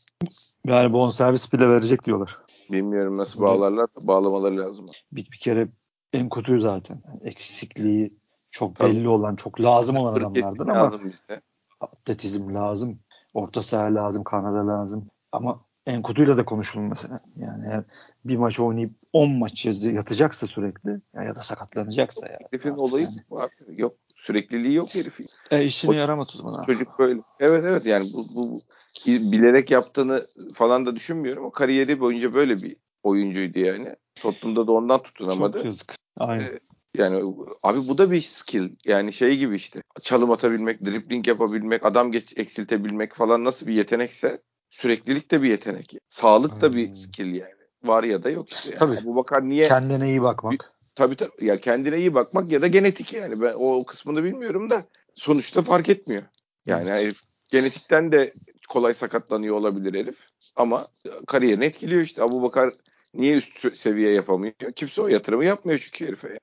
Yani 0.64 0.92
bonservis 0.92 1.52
bile 1.52 1.68
verecek 1.68 2.04
diyorlar. 2.04 2.38
Bilmiyorum 2.72 3.16
nasıl 3.16 3.40
bağlarlar 3.40 3.86
bağlamaları 4.00 4.58
lazım. 4.58 4.86
Bir, 5.12 5.30
bir 5.32 5.38
kere 5.38 5.68
en 6.16 6.28
kötü 6.28 6.60
zaten. 6.60 7.02
Eksikliği 7.24 8.14
çok 8.50 8.80
belli 8.80 8.94
Tabii. 8.94 9.08
olan, 9.08 9.36
çok 9.36 9.60
lazım 9.60 9.96
olan 9.96 10.12
adamlardan 10.12 10.68
ama 10.68 10.84
lazım 10.84 11.00
bize. 11.04 11.40
atletizm 11.80 12.54
lazım. 12.54 12.98
Orta 13.34 13.62
saha 13.62 13.94
lazım, 13.94 14.24
Kanada 14.24 14.66
lazım. 14.66 15.06
Ama 15.32 15.60
Enkudu'yla 15.86 16.36
da 16.36 16.44
konuşulur 16.44 16.84
mesela. 16.84 17.20
Yani 17.36 17.66
eğer 17.66 17.84
bir 18.24 18.36
maç 18.36 18.60
oynayıp 18.60 18.92
10 19.12 19.38
maç 19.38 19.66
yatacaksa 19.66 20.46
sürekli 20.46 21.00
ya, 21.14 21.22
ya 21.22 21.36
da 21.36 21.42
sakatlanacaksa 21.42 22.26
ya. 22.26 22.38
Herifin 22.50 22.70
olayı 22.70 23.04
yani. 23.04 23.16
var. 23.30 23.50
Yok. 23.68 23.94
Sürekliliği 24.16 24.74
yok 24.74 24.94
herifin. 24.94 25.26
E 25.50 25.64
işini 25.64 25.90
o, 25.90 25.94
yaramaz 25.94 26.28
o 26.34 26.38
zaman. 26.38 26.62
Çocuk 26.62 26.98
böyle. 26.98 27.20
Evet 27.40 27.64
evet 27.66 27.86
yani 27.86 28.12
bu, 28.12 28.26
bu 28.34 28.60
bilerek 29.06 29.70
yaptığını 29.70 30.26
falan 30.54 30.86
da 30.86 30.96
düşünmüyorum. 30.96 31.44
O 31.44 31.50
kariyeri 31.50 32.00
boyunca 32.00 32.34
böyle 32.34 32.62
bir 32.62 32.76
oyuncuydu 33.02 33.58
yani. 33.58 33.96
Tottenham'da 34.14 34.66
da 34.66 34.72
ondan 34.72 35.02
tutunamadı. 35.02 35.56
Çok 35.58 35.66
yazık. 35.66 35.94
Aynen. 36.16 36.44
Ee, 36.44 36.58
yani 36.94 37.34
abi 37.62 37.88
bu 37.88 37.98
da 37.98 38.10
bir 38.10 38.22
skill. 38.22 38.70
Yani 38.86 39.12
şey 39.12 39.36
gibi 39.36 39.56
işte. 39.56 39.80
Çalım 40.02 40.30
atabilmek, 40.30 40.84
dribbling 40.84 41.28
yapabilmek, 41.28 41.86
adam 41.86 42.12
geç 42.12 42.32
eksiltebilmek 42.36 43.14
falan 43.14 43.44
nasıl 43.44 43.66
bir 43.66 43.72
yetenekse 43.72 44.42
süreklilik 44.70 45.30
de 45.30 45.42
bir 45.42 45.48
yetenek. 45.48 45.92
Sağlık 46.08 46.60
da 46.60 46.72
bir 46.72 46.94
skill 46.94 47.34
yani. 47.34 47.52
Var 47.84 48.04
ya 48.04 48.22
da 48.22 48.30
yok 48.30 48.52
işte. 48.52 48.68
Yani. 48.68 48.78
Tabii. 48.78 49.06
Bu 49.06 49.16
bakar 49.16 49.48
niye 49.48 49.68
kendine 49.68 50.08
iyi 50.08 50.22
bakmak. 50.22 50.72
Tabii 50.94 51.16
tabii. 51.16 51.44
Ya 51.44 51.56
kendine 51.56 51.98
iyi 51.98 52.14
bakmak 52.14 52.52
ya 52.52 52.62
da 52.62 52.66
genetik 52.66 53.12
yani. 53.12 53.40
Ben 53.40 53.54
o 53.56 53.84
kısmını 53.84 54.24
bilmiyorum 54.24 54.70
da 54.70 54.86
sonuçta 55.14 55.62
fark 55.62 55.88
etmiyor. 55.88 56.22
Yani 56.66 56.90
herif 56.90 57.20
genetikten 57.52 58.12
de 58.12 58.34
kolay 58.68 58.94
sakatlanıyor 58.94 59.56
olabilir 59.56 59.94
herif. 59.94 60.18
Ama 60.56 60.88
kariyerini 61.26 61.64
etkiliyor 61.64 62.02
işte. 62.02 62.22
Abu 62.22 62.42
Bakar 62.42 62.72
niye 63.14 63.36
üst 63.36 63.76
seviye 63.76 64.10
yapamıyor? 64.10 64.54
Kimse 64.76 65.02
o 65.02 65.08
yatırımı 65.08 65.44
yapmıyor 65.44 65.78
çünkü 65.84 66.06
herife. 66.06 66.38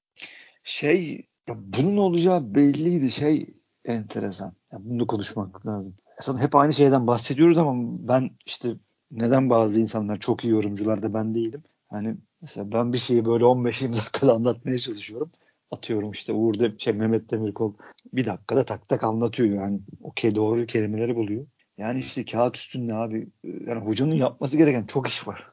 Şey 0.64 1.28
ya 1.48 1.56
bunun 1.58 1.98
olacağı 1.98 2.56
belliydi 2.56 3.12
şey 3.12 3.54
enteresan. 3.86 4.54
Ya 4.72 4.80
bunu 4.82 5.00
da 5.00 5.08
konuşmak 5.08 5.68
lazım. 5.68 5.96
Aslında 6.20 6.42
hep 6.42 6.56
aynı 6.56 6.74
şeyden 6.74 7.08
bahsediyoruz 7.08 7.58
ama 7.58 7.74
ben 8.08 8.32
işte 8.46 8.70
neden 9.12 9.50
bazı 9.50 9.82
insanlar 9.82 10.20
çok 10.20 10.44
iyi 10.44 10.50
yorumcular 10.50 11.04
da 11.04 11.14
ben 11.14 11.36
değilim. 11.36 11.64
Hani 11.90 12.16
mesela 12.42 12.72
ben 12.72 12.94
bir 12.94 12.98
şeyi 12.98 13.26
böyle 13.26 13.44
15-20 13.44 13.98
dakikada 13.98 14.34
anlatmaya 14.34 14.78
çalışıyorum. 14.78 15.32
Atıyorum 15.72 16.12
işte 16.12 16.34
Uğur 16.34 16.60
de, 16.60 16.74
şey 16.78 16.94
Mehmet 16.94 17.32
Demirkol 17.32 17.74
bir 18.14 18.26
dakikada 18.26 18.66
tak 18.66 18.90
tak 18.90 19.04
anlatıyor 19.04 19.62
yani. 19.62 19.80
Okey 20.02 20.36
doğru 20.36 20.66
kelimeleri 20.66 21.16
buluyor. 21.16 21.46
Yani 21.78 22.00
işte 22.00 22.26
kağıt 22.26 22.58
üstünde 22.58 22.94
abi 22.94 23.28
yani 23.44 23.86
hocanın 23.86 24.16
yapması 24.16 24.58
gereken 24.58 24.86
çok 24.86 25.08
iş 25.08 25.28
var. 25.28 25.53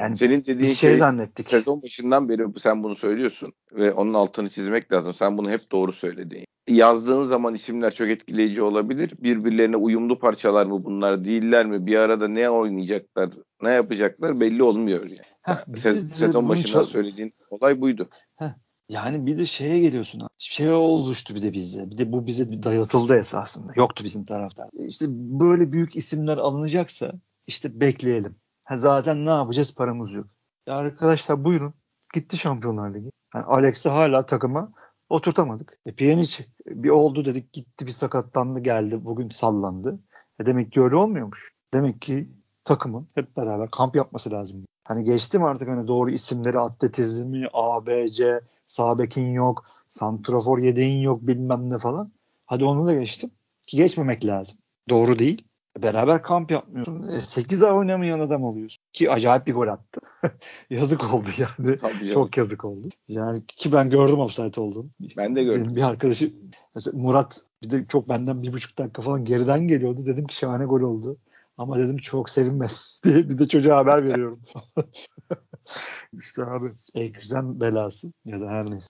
Yani 0.00 0.16
senin 0.16 0.40
dediğin 0.40 0.62
şey, 0.62 0.74
şey 0.74 0.96
zannettik. 0.96 1.48
Sezon 1.48 1.82
başından 1.82 2.28
beri 2.28 2.46
sen 2.62 2.82
bunu 2.82 2.96
söylüyorsun 2.96 3.52
ve 3.72 3.92
onun 3.92 4.14
altını 4.14 4.50
çizmek 4.50 4.92
lazım. 4.92 5.14
Sen 5.14 5.38
bunu 5.38 5.50
hep 5.50 5.72
doğru 5.72 5.92
söyledin. 5.92 6.44
Yazdığın 6.68 7.24
zaman 7.24 7.54
isimler 7.54 7.94
çok 7.94 8.08
etkileyici 8.08 8.62
olabilir. 8.62 9.12
Birbirlerine 9.18 9.76
uyumlu 9.76 10.18
parçalar 10.18 10.66
mı 10.66 10.84
bunlar 10.84 11.24
değiller 11.24 11.66
mi? 11.66 11.86
Bir 11.86 11.96
arada 11.96 12.28
ne 12.28 12.50
oynayacaklar, 12.50 13.30
ne 13.62 13.70
yapacaklar 13.70 14.40
belli 14.40 14.62
olmuyor 14.62 15.02
yani. 15.02 15.18
Heh, 15.42 15.54
Se- 15.68 16.08
sezon 16.08 16.48
başından 16.48 16.80
çok... 16.80 16.88
söylediğin 16.88 17.32
olay 17.50 17.80
buydu. 17.80 18.08
Heh. 18.36 18.54
Yani 18.88 19.26
bir 19.26 19.38
de 19.38 19.46
şeye 19.46 19.80
geliyorsun. 19.80 20.22
Şey 20.38 20.70
oluştu 20.70 21.34
bir 21.34 21.42
de 21.42 21.52
bizde. 21.52 21.90
Bir 21.90 21.98
de 21.98 22.12
bu 22.12 22.26
bize 22.26 22.62
dayatıldı 22.62 23.16
esasında. 23.18 23.72
Yoktu 23.76 24.04
bizim 24.04 24.24
taraftar. 24.24 24.68
İşte 24.78 25.06
böyle 25.40 25.72
büyük 25.72 25.96
isimler 25.96 26.38
alınacaksa 26.38 27.12
işte 27.46 27.80
bekleyelim. 27.80 28.36
Zaten 28.76 29.26
ne 29.26 29.30
yapacağız 29.30 29.74
paramız 29.74 30.12
yok. 30.12 30.26
Ya 30.66 30.74
arkadaşlar 30.74 31.44
buyurun. 31.44 31.74
Gitti 32.14 32.36
Şampiyonlar 32.36 32.94
Ligi. 32.94 33.10
Yani 33.34 33.44
Alex'i 33.44 33.88
hala 33.88 34.26
takıma 34.26 34.72
oturtamadık. 35.08 35.78
E, 35.86 35.94
Pjanic 35.94 36.44
bir 36.66 36.90
oldu 36.90 37.24
dedik 37.24 37.52
gitti 37.52 37.86
bir 37.86 37.92
sakatlandı 37.92 38.60
geldi 38.60 39.04
bugün 39.04 39.30
sallandı. 39.30 40.00
E, 40.40 40.46
demek 40.46 40.72
ki 40.72 40.80
öyle 40.80 40.96
olmuyormuş. 40.96 41.52
Demek 41.74 42.02
ki 42.02 42.30
takımın 42.64 43.08
hep 43.14 43.36
beraber 43.36 43.70
kamp 43.70 43.96
yapması 43.96 44.30
lazım. 44.30 44.64
Hani 44.84 45.04
geçtim 45.04 45.44
artık 45.44 45.68
hani 45.68 45.88
doğru 45.88 46.10
isimleri 46.10 46.58
atletizmi, 46.58 47.48
A, 47.52 47.86
B, 47.86 48.12
C, 48.12 48.40
sağ 48.66 48.98
bekin 48.98 49.32
yok, 49.32 49.64
santrafor 49.88 50.58
yedeğin 50.58 51.00
yok 51.02 51.22
bilmem 51.22 51.70
ne 51.70 51.78
falan. 51.78 52.12
Hadi 52.46 52.64
onu 52.64 52.86
da 52.86 52.94
geçtim. 52.94 53.30
Ki 53.62 53.76
geçmemek 53.76 54.24
lazım. 54.24 54.58
Doğru 54.88 55.18
değil. 55.18 55.49
Beraber 55.78 56.22
kamp 56.22 56.50
yapmıyorsun. 56.50 57.18
8 57.18 57.62
e, 57.62 57.66
ay 57.66 57.72
oynamayan 57.72 58.20
adam 58.20 58.44
oluyorsun. 58.44 58.82
Ki 58.92 59.10
acayip 59.10 59.46
bir 59.46 59.54
gol 59.54 59.68
attı. 59.68 60.00
yazık 60.70 61.14
oldu 61.14 61.28
yani. 61.38 61.78
Çok 62.12 62.36
yazık 62.36 62.64
oldu. 62.64 62.88
Yani 63.08 63.46
ki 63.46 63.72
ben 63.72 63.90
gördüm 63.90 64.18
offside 64.18 64.60
olduğunu. 64.60 64.90
Ben 65.16 65.36
de 65.36 65.44
gördüm. 65.44 65.64
Benim 65.64 65.76
bir 65.76 65.82
arkadaşı 65.82 66.32
mesela 66.74 66.98
Murat 66.98 67.44
bir 67.62 67.70
de 67.70 67.86
çok 67.86 68.08
benden 68.08 68.42
bir 68.42 68.52
buçuk 68.52 68.78
dakika 68.78 69.02
falan 69.02 69.24
geriden 69.24 69.68
geliyordu. 69.68 70.06
Dedim 70.06 70.26
ki 70.26 70.36
şahane 70.36 70.64
gol 70.64 70.80
oldu. 70.80 71.16
Ama 71.58 71.78
dedim 71.78 71.96
çok 71.96 72.30
sevinme 72.30 72.66
diye 73.04 73.16
bir 73.16 73.38
de 73.38 73.48
çocuğa 73.48 73.76
haber 73.76 74.04
veriyorum. 74.04 74.40
İşte 76.12 76.42
abi 76.44 76.70
eksen 76.94 77.60
belası 77.60 78.12
ya 78.24 78.40
da 78.40 78.48
her 78.48 78.70
neyse. 78.70 78.86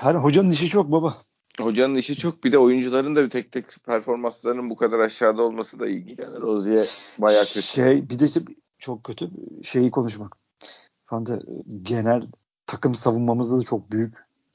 Her 0.00 0.14
hocanın 0.14 0.50
işi 0.50 0.68
çok 0.68 0.92
baba. 0.92 1.22
Hocanın 1.60 1.94
işi 1.94 2.16
çok. 2.16 2.44
Bir 2.44 2.52
de 2.52 2.58
oyuncuların 2.58 3.16
da 3.16 3.24
bir 3.24 3.30
tek 3.30 3.52
tek 3.52 3.64
performanslarının 3.84 4.70
bu 4.70 4.76
kadar 4.76 4.98
aşağıda 4.98 5.42
olması 5.42 5.78
da 5.80 5.86
ilginç. 5.86 6.18
Yani 6.18 6.40
Rozier 6.40 6.88
bayağı 7.18 7.44
kötü. 7.44 7.62
Şey 7.62 8.10
bir 8.10 8.18
de 8.18 8.26
çok 8.78 9.04
kötü 9.04 9.30
şeyi 9.62 9.90
konuşmak. 9.90 10.36
Fante 11.06 11.40
genel 11.82 12.22
takım 12.66 12.94
savunmamızda 12.94 13.58
da 13.58 13.62
çok 13.62 13.92
büyük 13.92 14.14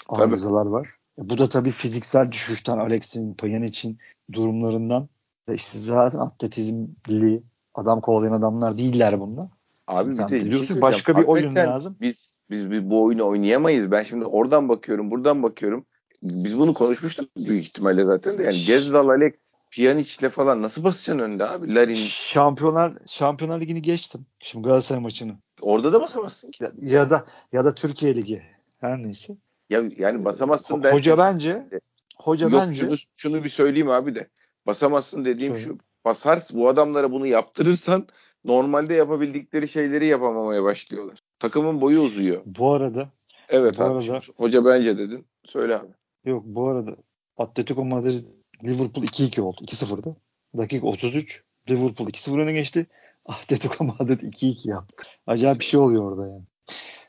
arızalar 0.09 0.65
var. 0.65 0.95
Bu 1.17 1.37
da 1.37 1.49
tabii 1.49 1.71
fiziksel 1.71 2.31
düşüşten 2.31 2.77
Alex'in, 2.77 3.63
için 3.63 3.97
durumlarından 4.33 5.09
ve 5.49 5.55
işte 5.55 5.79
zaten 5.79 6.19
atletizmli 6.19 7.43
adam 7.73 8.01
kovalayan 8.01 8.33
adamlar 8.33 8.77
değiller 8.77 9.19
bunlar. 9.19 9.47
Abi 9.87 10.13
Sen 10.13 10.27
bir 10.27 10.41
de 10.41 10.51
diyorsun 10.51 10.73
şey 10.73 10.81
başka 10.81 11.17
bir 11.17 11.23
oyun 11.23 11.55
lazım. 11.55 11.97
Biz 12.01 12.37
biz 12.49 12.71
biz 12.71 12.89
bu 12.89 13.03
oyunu 13.03 13.27
oynayamayız. 13.27 13.91
Ben 13.91 14.03
şimdi 14.03 14.25
oradan 14.25 14.69
bakıyorum, 14.69 15.11
buradan 15.11 15.43
bakıyorum. 15.43 15.85
Biz 16.23 16.59
bunu 16.59 16.73
konuşmuştuk 16.73 17.29
büyük 17.37 17.63
ihtimalle 17.63 18.03
zaten 18.03 18.37
de. 18.37 18.43
Yani 18.43 18.63
Gezdal, 18.65 19.09
Alex, 19.09 19.53
Pjanic'le 19.71 20.29
falan 20.29 20.61
nasıl 20.61 20.83
basacaksın 20.83 21.19
önde 21.19 21.49
abi? 21.49 21.75
Larin. 21.75 21.95
Şampiyonlar 21.95 22.93
Şampiyonlar 23.05 23.61
Ligi'ni 23.61 23.81
geçtim. 23.81 24.25
Şimdi 24.39 24.67
Galatasaray 24.67 25.01
maçını. 25.01 25.37
Orada 25.61 25.93
da 25.93 26.01
basamazsın 26.01 26.51
ki. 26.51 26.63
Ya, 26.63 26.71
ya 26.81 27.09
da 27.09 27.25
ya 27.51 27.65
da 27.65 27.75
Türkiye 27.75 28.15
Ligi. 28.15 28.43
Her 28.79 29.03
neyse. 29.03 29.37
Ya 29.69 29.83
yani 29.97 30.25
basamazsın 30.25 30.75
Ho- 30.75 30.91
Hoca 30.91 31.17
bence 31.17 31.69
hoca 32.17 32.49
Yok, 32.49 32.61
bence 32.61 32.81
şunu, 32.81 32.95
şunu 33.17 33.43
bir 33.43 33.49
söyleyeyim 33.49 33.89
abi 33.89 34.15
de. 34.15 34.29
Basamazsın 34.67 35.25
dediğim 35.25 35.53
Şöyle. 35.53 35.65
şu. 35.65 35.77
Basar 36.05 36.47
bu 36.53 36.69
adamlara 36.69 37.11
bunu 37.11 37.27
yaptırırsan 37.27 38.07
normalde 38.43 38.93
yapabildikleri 38.93 39.67
şeyleri 39.67 40.07
yapamamaya 40.07 40.63
başlıyorlar. 40.63 41.23
Takımın 41.39 41.81
boyu 41.81 42.01
uzuyor. 42.01 42.41
Bu 42.45 42.73
arada 42.73 43.09
Evet 43.49 43.77
bu 43.77 43.83
abi. 43.83 43.93
Arada, 44.11 44.21
hoca 44.37 44.65
bence 44.65 44.97
dedin. 44.97 45.25
Söyle 45.45 45.75
abi. 45.75 45.98
Yok 46.25 46.43
bu 46.45 46.67
arada 46.69 46.95
Atletico 47.37 47.85
Madrid 47.85 48.25
Liverpool 48.63 49.03
2-2 49.05 49.41
oldu. 49.41 49.61
2-0'da. 49.61 50.15
Dakika 50.57 50.87
33. 50.87 51.43
Liverpool 51.69 52.07
2-0 52.09 52.41
öne 52.41 52.53
geçti. 52.53 52.87
Atletico 53.25 53.83
Madrid 53.83 54.19
2-2 54.21 54.69
yaptı. 54.69 55.07
Acayip 55.27 55.59
bir 55.59 55.65
şey 55.65 55.79
oluyor 55.79 56.03
orada 56.11 56.27
yani. 56.27 56.43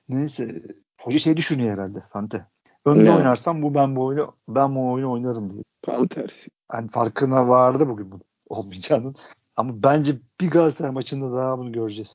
Neyse. 0.08 0.62
Hoca 1.00 1.18
şey 1.18 1.36
düşünüyor 1.36 1.72
herhalde 1.72 2.02
Fante. 2.12 2.46
Önde 2.84 3.04
Ne? 3.04 3.16
oynarsam 3.16 3.62
bu 3.62 3.74
ben 3.74 3.96
bu 3.96 4.04
oyunu 4.04 4.34
ben 4.48 4.74
bu 4.74 4.92
oyunu 4.92 5.12
oynarım 5.12 5.52
diye. 5.52 5.62
Tam 5.82 6.08
tersi. 6.08 6.50
Yani 6.72 6.88
farkına 6.90 7.48
vardı 7.48 7.88
bugün 7.88 8.10
bunun 8.10 8.22
olmayacağının. 8.48 9.16
Ama 9.56 9.82
bence 9.82 10.18
bir 10.40 10.50
Galatasaray 10.50 10.90
maçında 10.92 11.32
daha 11.36 11.58
bunu 11.58 11.72
göreceğiz. 11.72 12.14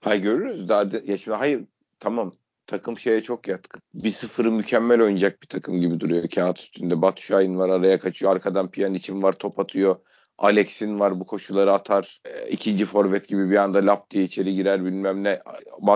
Hayır 0.00 0.22
görürüz 0.22 0.68
daha 0.68 0.90
de, 0.90 1.02
ya 1.06 1.16
şimdi 1.16 1.36
hayır 1.36 1.64
tamam 2.00 2.30
takım 2.66 2.98
şeye 2.98 3.20
çok 3.20 3.48
yatkın. 3.48 3.82
1-0'ı 3.94 4.50
mükemmel 4.50 5.00
oynayacak 5.02 5.42
bir 5.42 5.46
takım 5.46 5.80
gibi 5.80 6.00
duruyor 6.00 6.28
kağıt 6.28 6.58
üstünde. 6.58 7.02
Batu 7.02 7.22
Şahin 7.22 7.58
var 7.58 7.68
araya 7.68 7.98
kaçıyor. 7.98 8.32
Arkadan 8.32 8.70
Pjanic'in 8.70 9.22
var 9.22 9.32
top 9.32 9.58
atıyor. 9.58 9.96
Alex'in 10.38 11.00
var 11.00 11.20
bu 11.20 11.26
koşuları 11.26 11.72
atar. 11.72 12.20
E, 12.24 12.48
ikinci 12.48 12.84
forvet 12.84 13.28
gibi 13.28 13.50
bir 13.50 13.56
anda 13.56 13.86
lap 13.86 14.10
diye 14.10 14.24
içeri 14.24 14.54
girer 14.54 14.84
bilmem 14.84 15.24
ne. 15.24 15.40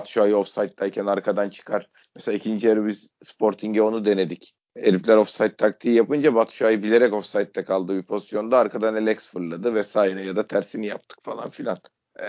Şahin 0.06 0.32
offside'dayken 0.32 1.06
arkadan 1.06 1.48
çıkar. 1.48 1.88
Mesela 2.16 2.36
ikinci 2.36 2.66
yarı 2.66 2.86
biz 2.86 3.08
Sporting'e 3.22 3.82
onu 3.82 4.04
denedik. 4.04 4.54
Herifler 4.76 5.16
offside 5.16 5.56
taktiği 5.56 5.94
yapınca 5.94 6.46
Şahin 6.50 6.82
bilerek 6.82 7.12
offside'de 7.12 7.64
kaldığı 7.64 7.96
bir 7.96 8.02
pozisyonda 8.02 8.58
arkadan 8.58 8.94
Alex 8.94 9.30
fırladı 9.30 9.74
vesaire 9.74 10.22
ya 10.22 10.36
da 10.36 10.46
tersini 10.46 10.86
yaptık 10.86 11.18
falan 11.22 11.50
filan. 11.50 11.78
E, 12.20 12.26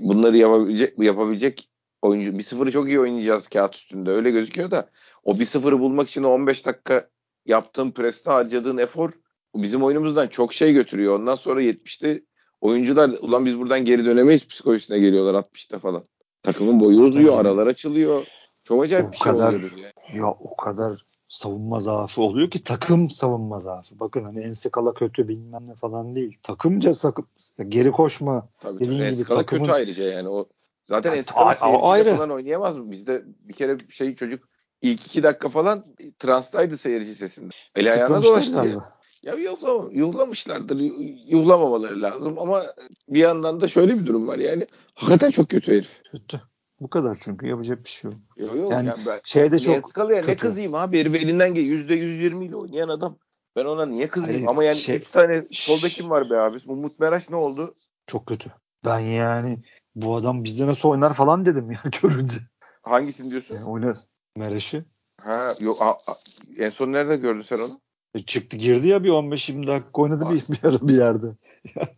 bunları 0.00 0.36
yapabilecek, 0.36 0.98
yapabilecek 0.98 1.69
oyuncu. 2.02 2.30
1-0'ı 2.32 2.70
çok 2.72 2.86
iyi 2.88 3.00
oynayacağız 3.00 3.48
kağıt 3.48 3.74
üstünde 3.74 4.10
öyle 4.10 4.30
gözüküyor 4.30 4.70
da 4.70 4.88
o 5.24 5.32
1-0'ı 5.34 5.80
bulmak 5.80 6.08
için 6.08 6.22
o 6.22 6.28
15 6.28 6.66
dakika 6.66 7.08
yaptığın 7.46 7.90
preste 7.90 8.30
harcadığın 8.30 8.78
efor 8.78 9.10
bizim 9.54 9.82
oyunumuzdan 9.84 10.28
çok 10.28 10.52
şey 10.52 10.72
götürüyor. 10.72 11.18
Ondan 11.20 11.34
sonra 11.34 11.62
70'te 11.62 12.22
oyuncular 12.60 13.08
ulan 13.20 13.46
biz 13.46 13.58
buradan 13.58 13.84
geri 13.84 14.04
dönemeyiz 14.04 14.46
psikolojisine 14.48 14.98
geliyorlar 14.98 15.34
60'ta 15.42 15.78
falan. 15.78 16.02
Takımın 16.42 16.80
boyu 16.80 17.00
uzuyor, 17.00 17.38
aralar 17.40 17.66
açılıyor. 17.66 18.26
Çok 18.64 18.84
acayip 18.84 19.08
O 19.08 19.12
bir 19.12 19.16
şey 19.16 19.32
kadar- 19.32 19.48
oluyoruz 19.54 19.78
yani. 19.80 20.18
Ya 20.18 20.26
o 20.26 20.56
kadar 20.56 21.06
savunma 21.28 21.80
zaafı 21.80 22.22
oluyor 22.22 22.50
ki 22.50 22.64
takım 22.64 23.10
savunma 23.10 23.60
zaafı. 23.60 24.00
Bakın 24.00 24.24
hani 24.24 24.40
Ensekala 24.40 24.94
kötü 24.94 25.28
bilmem 25.28 25.68
ne 25.68 25.74
falan 25.74 26.14
değil. 26.16 26.38
Takımca 26.42 26.94
sakıp 26.94 27.26
geri 27.68 27.90
koşma. 27.92 28.48
Tabii 28.60 28.80
Dediğin 28.80 29.10
gibi 29.12 29.24
takımın- 29.24 29.44
kötü 29.64 29.72
ayrıca 29.72 30.04
yani. 30.12 30.28
O 30.28 30.46
zaten 30.84 31.10
Ya, 31.10 31.16
Enskala 31.16 31.44
a- 31.46 31.48
a- 31.50 31.54
seyirciyle 31.54 31.86
ayrı. 31.86 32.16
falan 32.16 32.30
oynayamaz 32.30 32.76
mı? 32.76 32.90
Bizde 32.90 33.22
bir 33.40 33.52
kere 33.54 33.76
şey 33.90 34.14
çocuk 34.14 34.48
ilk 34.82 35.06
iki 35.06 35.22
dakika 35.22 35.48
falan 35.48 35.84
transtaydı 36.18 36.78
seyirci 36.78 37.14
sesinde. 37.14 37.54
Eli 37.76 37.92
ayağına 37.92 38.22
dolaştı 38.22 38.80
ya. 39.22 39.34
yuhlama, 39.34 39.88
yuhlamışlardır. 39.92 40.76
yu- 40.80 40.94
Yuhlamamaları 41.26 42.02
lazım 42.02 42.38
ama 42.38 42.62
bir 43.08 43.20
yandan 43.20 43.60
da 43.60 43.68
şöyle 43.68 43.98
bir 43.98 44.06
durum 44.06 44.28
var 44.28 44.38
yani. 44.38 44.66
Hakikaten 44.94 45.30
çok 45.30 45.48
kötü 45.48 45.72
herif. 45.72 46.02
Kötü. 46.12 46.40
Bu 46.80 46.90
kadar 46.90 47.18
çünkü 47.20 47.46
yapacak 47.46 47.84
bir 47.84 47.88
şey 47.88 48.10
yok. 48.10 48.20
Yok 48.36 48.56
yok. 48.56 48.70
Yani 48.70 48.88
Yani 48.88 49.00
ben, 49.06 49.20
Şeyde 49.24 49.58
çok 49.58 49.74
Enskalı'ya 49.74 50.16
ne 50.20 50.26
kötü. 50.26 50.38
kızayım 50.38 50.74
abi? 50.74 51.00
Herif 51.00 51.14
elinden 51.14 51.54
gel. 51.54 51.62
Yüzde 51.64 51.94
yüz 51.94 52.20
yirmi 52.22 52.44
ile 52.46 52.56
oynayan 52.56 52.88
adam. 52.88 53.16
Ben 53.56 53.64
ona 53.64 53.86
niye 53.86 54.08
kızayım? 54.08 54.34
Hayır, 54.36 54.48
ama 54.50 54.64
yani 54.64 54.76
şey- 54.76 54.96
üç 54.96 55.08
tane 55.10 55.44
solda 55.52 55.88
kim 55.88 56.10
var 56.10 56.30
be 56.30 56.38
abi? 56.38 56.58
Umut 56.66 57.00
Meraş 57.00 57.30
ne 57.30 57.36
oldu? 57.36 57.74
çok 58.06 58.26
kötü. 58.26 58.50
Ben 58.84 58.98
yani 58.98 59.58
bu 59.94 60.16
adam 60.16 60.44
bizde 60.44 60.66
nasıl 60.66 60.88
oynar 60.88 61.14
falan 61.14 61.44
dedim 61.46 61.70
ya 61.70 61.80
görünce. 62.02 62.38
Hangisini 62.82 63.30
diyorsun? 63.30 63.54
Yani 63.54 63.64
oynar. 63.64 63.96
Mereş'i. 64.36 64.84
Ha 65.20 65.54
yok. 65.60 65.82
a- 65.82 65.90
a- 66.12 66.16
en 66.58 66.70
son 66.70 66.92
nerede 66.92 67.16
gördün 67.16 67.42
sen 67.42 67.58
onu? 67.58 67.80
E, 68.14 68.22
çıktı 68.22 68.56
girdi 68.56 68.86
ya 68.88 69.04
bir 69.04 69.08
15-20 69.08 69.66
dakika 69.66 70.02
oynadı 70.02 70.24
bir, 70.30 70.48
bir 70.62 70.68
ara 70.68 70.88
bir 70.88 70.96
yerde. 70.96 71.26
Yani, 71.74 71.88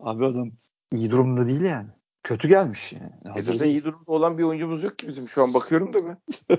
abi 0.00 0.26
adam 0.26 0.50
iyi 0.92 1.10
durumda 1.10 1.46
değil 1.46 1.60
yani. 1.60 1.88
Kötü 2.22 2.48
gelmiş 2.48 2.92
yani. 2.92 3.38
E 3.38 3.42
zaten 3.42 3.66
iyi 3.66 3.84
durumda 3.84 4.12
olan 4.12 4.38
bir 4.38 4.42
oyuncumuz 4.42 4.82
yok 4.82 4.98
ki 4.98 5.08
bizim. 5.08 5.28
Şu 5.28 5.42
an 5.42 5.54
bakıyorum 5.54 5.92
da 5.94 5.98
ben. 6.08 6.18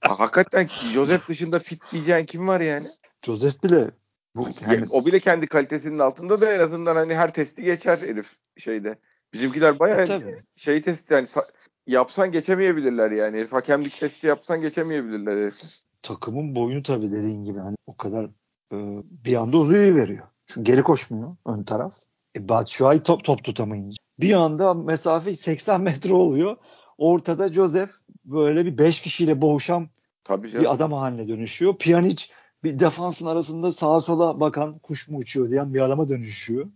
Ha, 0.00 0.18
Hakikaten 0.20 0.68
Joseph 0.92 1.28
dışında 1.28 1.58
fit 1.58 1.82
diyeceğin 1.92 2.26
kim 2.26 2.48
var 2.48 2.60
yani? 2.60 2.86
Joseph 3.22 3.64
bile 3.64 3.90
bu 4.36 4.48
yani 4.70 4.86
o 4.90 5.06
bile 5.06 5.20
kendi 5.20 5.46
kalitesinin 5.46 5.98
altında 5.98 6.40
da 6.40 6.52
en 6.54 6.58
azından 6.58 6.96
hani 6.96 7.14
her 7.14 7.34
testi 7.34 7.62
geçer 7.62 7.98
herif 7.98 8.36
şeyde. 8.58 8.98
Bizimkiler 9.34 9.78
bayağı 9.78 10.00
E, 10.02 10.42
şey 10.56 10.82
testi 10.82 11.14
yani 11.14 11.26
sa- 11.26 11.50
yapsan 11.86 12.32
geçemeyebilirler 12.32 13.10
yani. 13.10 13.36
Herif 13.36 13.52
hakemlik 13.52 14.00
testi 14.00 14.26
yapsan 14.26 14.60
geçemeyebilirler 14.60 15.36
herif. 15.36 15.60
takımın 16.02 16.54
boyunu 16.56 16.82
tabii 16.82 17.10
dediğin 17.10 17.44
gibi 17.44 17.58
hani 17.58 17.76
o 17.86 17.96
kadar 17.96 18.24
e, 18.72 18.76
bir 19.24 19.36
anda 19.36 19.56
uzuyor 19.56 19.96
veriyor. 19.96 20.26
Çünkü 20.46 20.72
geri 20.72 20.82
koşmuyor 20.82 21.36
ön 21.46 21.62
taraf. 21.62 21.92
E, 22.36 22.48
Batshuayi 22.48 23.02
top, 23.02 23.24
top 23.24 23.44
tutamayınca. 23.44 23.96
Bir 24.20 24.32
anda 24.32 24.74
mesafe 24.74 25.34
80 25.34 25.80
metre 25.80 26.14
oluyor. 26.14 26.56
Ortada 26.98 27.48
Joseph 27.52 27.90
böyle 28.24 28.66
bir 28.66 28.78
5 28.78 29.00
kişiyle 29.00 29.40
boğuşan 29.40 29.88
Tabii 30.24 30.50
canım. 30.50 30.64
bir 30.64 30.72
adam 30.72 30.92
haline 30.92 31.28
dönüşüyor. 31.28 31.76
Pjanic 31.78 32.24
bir 32.64 32.78
defansın 32.78 33.26
arasında 33.26 33.72
sağa 33.72 34.00
sola 34.00 34.40
bakan 34.40 34.78
kuş 34.78 35.08
mu 35.08 35.18
uçuyor 35.18 35.50
diyen 35.50 35.74
bir 35.74 35.80
adama 35.80 36.08
dönüşüyor. 36.08 36.66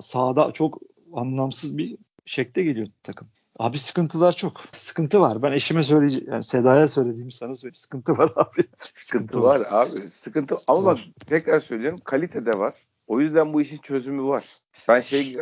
Sağda 0.00 0.52
çok 0.52 0.78
anlamsız 1.14 1.78
bir 1.78 1.96
şekle 2.24 2.62
geliyor 2.62 2.88
takım. 3.02 3.28
Abi 3.58 3.78
sıkıntılar 3.78 4.32
çok. 4.32 4.60
Sıkıntı 4.72 5.20
var. 5.20 5.42
Ben 5.42 5.52
eşime 5.52 5.82
söyleyeceğim. 5.82 6.32
Yani 6.32 6.44
Seda'ya 6.44 6.88
söylediğimi 6.88 7.32
sana 7.32 7.56
söyleyeyim. 7.56 7.74
Sıkıntı 7.74 8.18
var 8.18 8.32
abi. 8.36 8.64
Sıkıntı 8.92 9.42
var 9.42 9.66
abi. 9.70 10.10
Sıkıntı 10.20 10.56
ama 10.66 10.84
bak 10.84 10.98
tekrar 11.26 11.60
söylüyorum 11.60 12.00
kalite 12.04 12.46
de 12.46 12.58
var. 12.58 12.74
O 13.06 13.20
yüzden 13.20 13.52
bu 13.52 13.60
işin 13.60 13.78
çözümü 13.78 14.22
var. 14.22 14.58
Ben 14.88 15.00
şey 15.00 15.32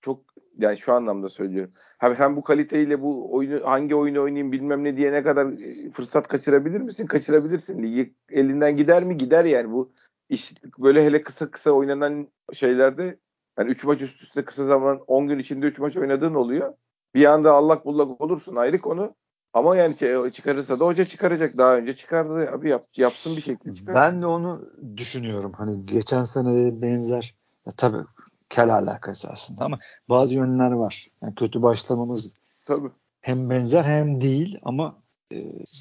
çok 0.00 0.22
yani 0.58 0.78
şu 0.78 0.92
anlamda 0.92 1.28
söylüyorum. 1.28 1.72
Ha 1.98 2.14
sen 2.14 2.36
bu 2.36 2.42
kaliteyle 2.42 3.02
bu 3.02 3.34
oyunu 3.34 3.66
hangi 3.66 3.94
oyunu 3.94 4.22
oynayayım 4.22 4.52
bilmem 4.52 4.84
ne 4.84 4.96
diye 4.96 5.12
ne 5.12 5.22
kadar 5.22 5.46
e, 5.46 5.90
fırsat 5.90 6.28
kaçırabilir 6.28 6.80
misin? 6.80 7.06
Kaçırabilirsin. 7.06 7.82
Ligi 7.82 8.14
elinden 8.30 8.76
gider 8.76 9.04
mi? 9.04 9.16
Gider 9.16 9.44
yani 9.44 9.70
bu 9.72 9.92
iş 10.28 10.54
böyle 10.78 11.04
hele 11.04 11.22
kısa 11.22 11.50
kısa 11.50 11.70
oynanan 11.70 12.28
şeylerde 12.52 13.18
yani 13.58 13.70
3 13.70 13.84
maç 13.84 14.02
üst 14.02 14.22
üste 14.22 14.44
kısa 14.44 14.66
zaman 14.66 15.00
10 15.06 15.26
gün 15.26 15.38
içinde 15.38 15.66
3 15.66 15.78
maç 15.78 15.96
oynadığın 15.96 16.34
oluyor. 16.34 16.74
Bir 17.14 17.24
anda 17.24 17.52
allak 17.52 17.86
bullak 17.86 18.20
olursun 18.20 18.56
ayrı 18.56 18.78
konu. 18.78 19.14
Ama 19.52 19.76
yani 19.76 19.96
şey, 19.96 20.30
çıkarırsa 20.30 20.80
da 20.80 20.84
hoca 20.84 21.04
çıkaracak. 21.04 21.58
Daha 21.58 21.76
önce 21.76 21.96
çıkardı 21.96 22.50
abi 22.52 22.70
yap, 22.70 22.86
yapsın 22.96 23.36
bir 23.36 23.40
şekilde 23.40 23.74
çıkar. 23.74 23.94
Ben 23.94 24.20
de 24.20 24.26
onu 24.26 24.70
düşünüyorum. 24.96 25.52
Hani 25.56 25.86
geçen 25.86 26.24
sene 26.24 26.82
benzer. 26.82 27.34
Ya 27.66 27.72
tabii 27.76 28.04
kel 28.48 28.74
alakası 28.74 29.28
aslında 29.28 29.64
ama 29.64 29.78
bazı 30.08 30.34
yönler 30.34 30.70
var. 30.70 31.08
Yani 31.22 31.34
kötü 31.34 31.62
başlamamız 31.62 32.34
Tabii. 32.66 32.88
hem 33.20 33.50
benzer 33.50 33.84
hem 33.84 34.20
değil 34.20 34.58
ama 34.62 34.98
e, 35.32 35.36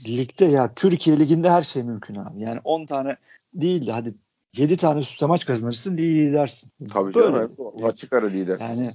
ligde 0.07 0.45
ya 0.45 0.73
Türkiye 0.73 1.19
liginde 1.19 1.49
her 1.49 1.63
şey 1.63 1.83
mümkün 1.83 2.15
abi. 2.15 2.41
Yani 2.41 2.59
10 2.63 2.85
tane 2.85 3.17
değil 3.53 3.87
de 3.87 3.91
hadi 3.91 4.15
7 4.57 4.77
tane 4.77 4.99
üstte 4.99 5.25
maç 5.25 5.45
kazanırsın 5.45 5.97
lidersin. 5.97 6.71
Tabii 6.93 7.13
Böyle. 7.13 7.37
canım. 7.37 7.55
Yani, 7.59 7.87
açık 7.87 8.13
ara 8.13 8.27
lider. 8.27 8.59
Yani 8.59 8.91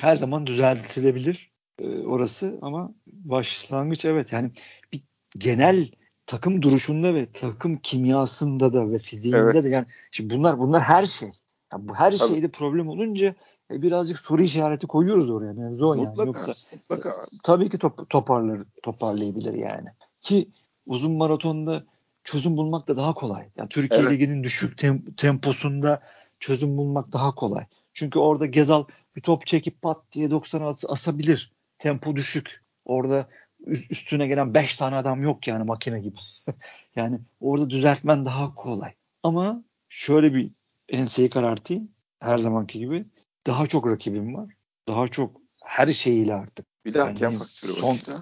her 0.00 0.16
zaman 0.16 0.46
düzeltilebilir 0.46 1.52
e, 1.78 1.98
orası 1.98 2.58
ama 2.62 2.94
başlangıç 3.06 4.04
evet 4.04 4.32
yani 4.32 4.50
bir 4.92 5.02
genel 5.38 5.88
takım 6.26 6.62
duruşunda 6.62 7.14
ve 7.14 7.32
takım 7.32 7.76
kimyasında 7.76 8.72
da 8.72 8.90
ve 8.90 8.98
fiziğinde 8.98 9.38
Evet. 9.38 9.64
de 9.64 9.68
yani 9.68 9.86
şimdi 10.10 10.34
bunlar 10.34 10.58
bunlar 10.58 10.82
her 10.82 11.06
şey. 11.06 11.32
Yani 11.72 11.88
bu 11.88 11.94
her 11.94 12.16
Tabii. 12.16 12.28
şeyde 12.28 12.48
problem 12.48 12.88
olunca 12.88 13.34
e, 13.70 13.82
birazcık 13.82 14.18
soru 14.18 14.42
işareti 14.42 14.86
koyuyoruz 14.86 15.30
oraya 15.30 15.52
mevzu 15.52 15.86
o 15.88 15.94
yani. 15.94 16.06
Mutlaka. 16.06 16.26
Yoksa 16.26 16.52
Mutlaka. 16.72 17.26
tabii 17.42 17.68
ki 17.68 17.78
top, 17.78 18.10
toparlar 18.10 18.60
toparlayabilir 18.82 19.54
yani. 19.54 19.88
Ki 20.20 20.48
uzun 20.86 21.12
maratonda 21.12 21.84
çözüm 22.24 22.56
bulmak 22.56 22.88
da 22.88 22.96
daha 22.96 23.14
kolay. 23.14 23.48
Yani 23.56 23.68
Türkiye 23.68 24.00
Evet. 24.00 24.12
Ligi'nin 24.12 24.44
düşük 24.44 24.78
tem- 24.78 25.14
temposunda 25.16 26.02
çözüm 26.40 26.76
bulmak 26.76 27.12
daha 27.12 27.34
kolay. 27.34 27.64
Çünkü 27.94 28.18
orada 28.18 28.46
Gezal 28.46 28.84
bir 29.16 29.20
top 29.20 29.46
çekip 29.46 29.82
pat 29.82 29.98
diye 30.12 30.30
90 30.30 30.60
as- 30.62 30.84
asabilir. 30.88 31.52
Tempo 31.78 32.16
düşük. 32.16 32.62
Orada 32.84 33.28
üst- 33.66 33.90
üstüne 33.90 34.26
gelen 34.26 34.54
5 34.54 34.76
tane 34.76 34.96
adam 34.96 35.22
yok 35.22 35.46
yani 35.48 35.64
makine 35.64 36.00
gibi. 36.00 36.16
yani 36.96 37.18
orada 37.40 37.70
düzeltmen 37.70 38.24
daha 38.24 38.54
kolay. 38.54 38.92
Ama 39.22 39.62
şöyle 39.88 40.34
bir 40.34 40.50
enseyi 40.88 41.30
karartayım. 41.30 41.88
Her 42.20 42.38
zamanki 42.38 42.78
gibi. 42.78 43.04
Daha 43.46 43.66
çok 43.66 43.90
rakibim 43.90 44.34
var. 44.34 44.50
Daha 44.88 45.08
çok 45.08 45.40
her 45.64 45.92
şeyiyle 45.92 46.34
artık. 46.34 46.66
Bir 46.84 46.94
de 46.94 46.98
Yani 46.98 47.12
hakem 47.12 47.30
faktörü 47.38 47.72
var. 47.72 47.76
son- 47.78 47.94
işte. 47.94 48.12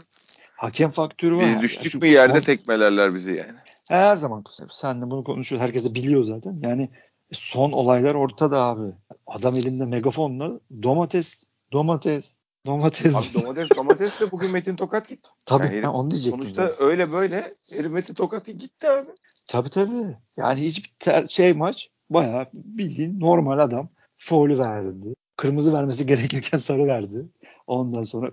Hakem 0.56 0.90
faktörü 0.90 1.36
var. 1.36 1.44
Biz 1.46 1.60
düştük 1.60 1.92
şu 1.92 1.98
mü 1.98 2.06
yerde 2.08 2.34
son- 2.40 2.46
tekmelerler 2.46 3.14
bizi 3.14 3.32
yani. 3.32 3.58
Her 3.90 4.16
zaman 4.16 4.44
sen 4.68 5.02
de 5.02 5.10
bunu 5.10 5.24
konuşuyoruz. 5.24 5.66
Herkes 5.66 5.84
de 5.84 5.94
biliyor 5.94 6.22
zaten. 6.24 6.58
Yani 6.62 6.88
son 7.32 7.72
olaylar 7.72 8.14
ortada 8.14 8.62
abi. 8.62 8.92
Adam 9.26 9.56
elinde 9.56 9.84
megafonla 9.84 10.60
domates, 10.82 11.44
domates, 11.72 12.34
domates. 12.66 13.16
Abi 13.16 13.42
domates 13.42 13.68
domates 13.76 14.20
de 14.20 14.30
bugün 14.30 14.50
Metin 14.50 14.76
Tokat 14.76 15.08
gitti. 15.08 15.28
tabii 15.44 15.62
yani 15.64 15.72
herif 15.72 15.84
ben 15.84 15.88
onu 15.88 16.10
diyecektim. 16.10 16.42
Sonuçta 16.42 16.66
zaten. 16.68 16.86
öyle 16.86 17.12
böyle 17.12 17.54
herif 17.72 17.92
Metin 17.92 18.14
Tokat 18.14 18.46
gitti 18.46 18.88
abi. 18.90 19.08
Tabii 19.46 19.70
tabii. 19.70 20.16
Yani 20.36 20.60
hiçbir 20.60 20.94
ter- 20.98 21.26
şey 21.26 21.52
maç 21.52 21.90
bayağı 22.10 22.46
bildiğin 22.52 23.20
normal 23.20 23.58
adam 23.58 23.88
faulü 24.18 24.58
verdi. 24.58 25.14
Kırmızı 25.36 25.72
vermesi 25.72 26.06
gerekirken 26.06 26.58
sarı 26.58 26.86
verdi. 26.86 27.26
Ondan 27.66 28.02
sonra 28.02 28.30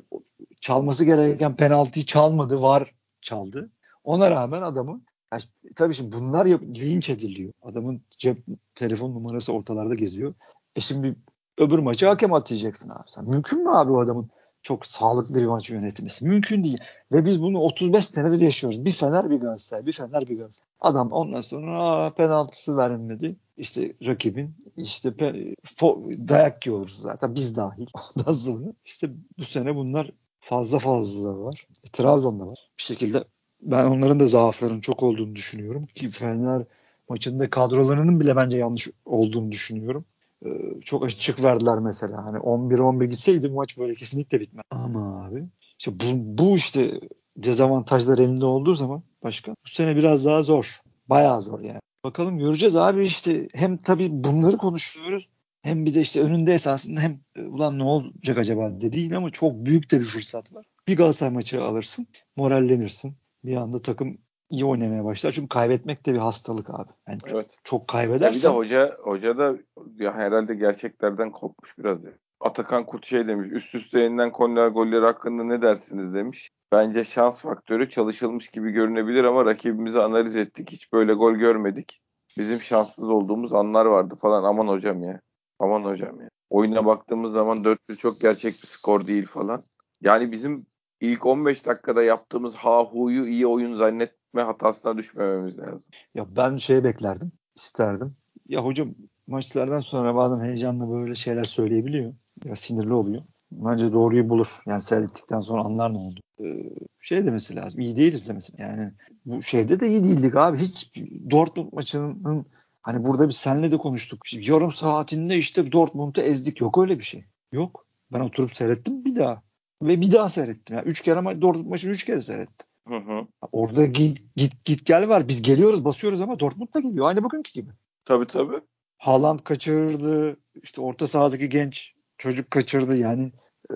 çalması 0.61 1.05
gereken 1.05 1.55
penaltıyı 1.55 2.05
çalmadı. 2.05 2.61
Var 2.61 2.91
çaldı. 3.21 3.69
Ona 4.03 4.31
rağmen 4.31 4.61
adamı 4.61 5.01
Yani, 5.33 5.41
tabii 5.75 5.93
şimdi 5.93 6.15
bunlar 6.15 6.45
yap, 6.45 6.61
linç 6.61 7.09
ediliyor. 7.09 7.53
Adamın 7.61 8.01
cep 8.09 8.43
telefon 8.75 9.13
numarası 9.13 9.53
ortalarda 9.53 9.95
geziyor. 9.95 10.33
E 10.75 10.81
şimdi 10.81 11.15
öbür 11.57 11.79
maçı 11.79 12.05
hakem 12.05 12.33
atayacaksın 12.33 12.89
abi 12.89 13.03
sen. 13.07 13.29
Mümkün 13.29 13.63
mü 13.63 13.69
abi 13.69 13.91
o 13.91 13.99
adamın 13.99 14.29
çok 14.61 14.85
sağlıklı 14.85 15.35
bir 15.35 15.45
maç 15.45 15.69
yönetmesi? 15.69 16.25
Mümkün 16.25 16.63
değil. 16.63 16.79
Ve 17.11 17.25
biz 17.25 17.41
bunu 17.41 17.59
35 17.59 18.05
senedir 18.05 18.41
yaşıyoruz. 18.41 18.85
Bir 18.85 18.91
Fener 18.91 19.29
bir 19.29 19.35
Galatasaray, 19.35 19.85
bir 19.85 19.93
Fener 19.93 20.21
bir 20.29 20.37
Galatasaray. 20.37 20.69
Adam 20.79 21.11
ondan 21.11 21.41
sonra 21.41 22.13
penaltısı 22.13 22.77
verilmedi. 22.77 23.35
İşte 23.57 23.93
rakibin 24.05 24.55
işte 24.77 25.13
pe, 25.13 25.55
fo, 25.75 26.03
dayak 26.27 26.67
yiyoruz 26.67 26.99
zaten 27.01 27.35
biz 27.35 27.55
dahil. 27.55 27.87
Ondan 28.17 28.31
sonra 28.31 28.73
işte 28.85 29.09
bu 29.37 29.45
sene 29.45 29.75
bunlar 29.75 30.11
fazla 30.39 30.79
fazla 30.79 31.39
var. 31.39 31.67
E, 31.83 31.87
Trabzon'da 31.91 32.47
var. 32.47 32.69
Bir 32.77 32.83
şekilde 32.83 33.23
ben 33.61 33.85
onların 33.85 34.19
da 34.19 34.27
zaaflarının 34.27 34.81
çok 34.81 35.03
olduğunu 35.03 35.35
düşünüyorum. 35.35 35.85
Ki 35.85 36.09
Fener 36.11 36.63
maçında 37.09 37.49
kadrolarının 37.49 38.19
bile 38.19 38.35
bence 38.35 38.57
yanlış 38.57 38.87
olduğunu 39.05 39.51
düşünüyorum. 39.51 40.05
Ee, 40.45 40.49
çok 40.81 41.05
açık 41.05 41.43
verdiler 41.43 41.79
mesela. 41.79 42.25
Hani 42.25 42.37
11-11 42.37 43.05
gitseydi 43.05 43.49
maç 43.49 43.77
böyle 43.77 43.95
kesinlikle 43.95 44.39
bitmez. 44.39 44.63
Ama 44.71 45.25
abi 45.25 45.43
işte 45.79 45.91
bu, 45.99 46.05
bu 46.13 46.55
işte 46.55 46.99
dezavantajlar 47.37 48.17
elinde 48.17 48.45
olduğu 48.45 48.75
zaman 48.75 49.03
başka 49.23 49.51
bu 49.51 49.69
sene 49.69 49.95
biraz 49.95 50.25
daha 50.25 50.43
zor. 50.43 50.81
Bayağı 51.09 51.41
zor 51.41 51.59
yani. 51.59 51.79
Bakalım 52.03 52.37
göreceğiz 52.37 52.75
abi 52.75 53.05
işte 53.05 53.47
hem 53.53 53.77
tabii 53.77 54.09
bunları 54.11 54.57
konuşuyoruz 54.57 55.29
hem 55.61 55.85
bir 55.85 55.93
de 55.93 56.01
işte 56.01 56.21
önünde 56.21 56.53
esasında 56.53 57.01
hem 57.01 57.19
e, 57.35 57.41
ulan 57.41 57.79
ne 57.79 57.83
olacak 57.83 58.37
acaba 58.37 58.81
dediğin 58.81 59.11
ama 59.11 59.31
çok 59.31 59.65
büyük 59.65 59.91
de 59.91 59.99
bir 59.99 60.05
fırsat 60.05 60.53
var. 60.53 60.65
Bir 60.87 60.97
Galatasaray 60.97 61.33
maçı 61.33 61.63
alırsın, 61.63 62.07
morallenirsin. 62.35 63.15
Bir 63.47 63.55
anda 63.55 63.81
takım 63.81 64.17
iyi 64.49 64.65
oynamaya 64.65 65.05
başlar. 65.05 65.31
Çünkü 65.31 65.49
kaybetmek 65.49 66.05
de 66.05 66.13
bir 66.13 66.17
hastalık 66.17 66.69
abi. 66.69 66.89
Yani 67.07 67.19
evet. 67.23 67.29
çok, 67.29 67.45
çok 67.63 67.87
kaybedersen. 67.87 68.33
Bir 68.33 68.43
de 68.43 68.47
hoca 68.47 68.97
hoca 69.01 69.37
da 69.37 69.57
ya 69.99 70.13
herhalde 70.13 70.55
gerçeklerden 70.55 71.31
kopmuş 71.31 71.77
biraz 71.77 72.03
ya. 72.03 72.11
Atakan 72.39 72.85
Kurt 72.85 73.05
şey 73.05 73.27
demiş. 73.27 73.49
Üst 73.51 73.75
üste 73.75 73.99
yenilen 73.99 74.31
korner 74.31 74.67
golleri 74.67 75.05
hakkında 75.05 75.43
ne 75.43 75.61
dersiniz 75.61 76.13
demiş. 76.13 76.49
Bence 76.71 77.03
şans 77.03 77.41
faktörü 77.41 77.89
çalışılmış 77.89 78.49
gibi 78.49 78.71
görünebilir 78.71 79.23
ama 79.23 79.45
rakibimizi 79.45 80.01
analiz 80.01 80.35
ettik. 80.35 80.71
Hiç 80.71 80.93
böyle 80.93 81.13
gol 81.13 81.33
görmedik. 81.33 82.01
Bizim 82.37 82.61
şanssız 82.61 83.09
olduğumuz 83.09 83.53
anlar 83.53 83.85
vardı 83.85 84.15
falan. 84.15 84.43
Aman 84.43 84.67
hocam 84.67 85.03
ya. 85.03 85.21
Aman 85.59 85.83
hocam 85.83 86.21
ya. 86.21 86.29
Oyuna 86.49 86.85
baktığımız 86.85 87.31
zaman 87.31 87.57
4-1 87.57 87.95
çok 87.97 88.21
gerçek 88.21 88.53
bir 88.53 88.67
skor 88.67 89.07
değil 89.07 89.25
falan. 89.25 89.63
Yani 90.01 90.31
bizim 90.31 90.65
ilk 91.01 91.25
15 91.25 91.65
dakikada 91.65 92.03
yaptığımız 92.03 92.55
ha 92.55 92.83
huyu 92.83 93.27
iyi 93.27 93.47
oyun 93.47 93.75
zannetme 93.75 94.41
hatasına 94.41 94.97
düşmememiz 94.97 95.57
lazım. 95.59 95.83
Ya 96.15 96.25
ben 96.35 96.57
şey 96.57 96.83
beklerdim, 96.83 97.31
isterdim. 97.55 98.15
Ya 98.47 98.65
hocam 98.65 98.95
maçlardan 99.27 99.79
sonra 99.79 100.15
bazen 100.15 100.45
heyecanla 100.45 100.91
böyle 100.91 101.15
şeyler 101.15 101.43
söyleyebiliyor. 101.43 102.13
Ya 102.45 102.55
sinirli 102.55 102.93
oluyor. 102.93 103.21
Bence 103.51 103.93
doğruyu 103.93 104.29
bulur. 104.29 104.47
Yani 104.65 104.81
seyrettikten 104.81 105.39
sonra 105.39 105.61
anlar 105.61 105.93
ne 105.93 105.97
oldu. 105.97 106.19
Ee, 106.43 106.69
şey 107.01 107.25
demesi 107.25 107.55
lazım. 107.55 107.81
İyi 107.81 107.95
değiliz 107.95 108.29
demesi. 108.29 108.53
Yani 108.57 108.91
bu 109.25 109.43
şeyde 109.43 109.79
de 109.79 109.87
iyi 109.87 110.03
değildik 110.03 110.35
abi. 110.35 110.57
Hiç 110.57 110.93
Dortmund 111.31 111.73
maçının 111.73 112.45
hani 112.81 113.03
burada 113.03 113.27
bir 113.27 113.33
senle 113.33 113.71
de 113.71 113.77
konuştuk. 113.77 114.33
Yarım 114.33 114.71
saatinde 114.71 115.37
işte 115.37 115.71
Dortmund'u 115.71 116.21
ezdik. 116.21 116.61
Yok 116.61 116.77
öyle 116.77 116.97
bir 116.99 117.03
şey. 117.03 117.25
Yok. 117.51 117.85
Ben 118.13 118.19
oturup 118.19 118.55
seyrettim 118.55 119.05
bir 119.05 119.15
daha. 119.15 119.43
Ve 119.81 120.01
bir 120.01 120.11
daha 120.11 120.29
seyrettim. 120.29 120.75
Yani 120.75 120.87
üç 120.87 121.01
kere 121.01 121.19
ma 121.19 121.41
Dortmund 121.41 121.67
maçını 121.67 121.91
üç 121.91 122.05
kere 122.05 122.21
seyrettim. 122.21 122.67
Hı 122.87 122.95
hı. 122.95 123.27
Orada 123.51 123.85
git, 123.85 124.35
git 124.35 124.65
git 124.65 124.85
gel 124.85 125.09
var. 125.09 125.27
Biz 125.27 125.41
geliyoruz 125.41 125.85
basıyoruz 125.85 126.21
ama 126.21 126.39
Dortmund 126.39 126.73
da 126.73 126.79
geliyor. 126.79 127.07
Aynı 127.07 127.23
bugünkü 127.23 127.53
gibi. 127.53 127.71
Tabii 128.05 128.27
tabii. 128.27 128.61
Haaland 128.97 129.39
kaçırdı. 129.39 130.37
İşte 130.63 130.81
orta 130.81 131.07
sahadaki 131.07 131.49
genç 131.49 131.93
çocuk 132.17 132.51
kaçırdı. 132.51 132.97
Yani 132.97 133.31
e, 133.71 133.75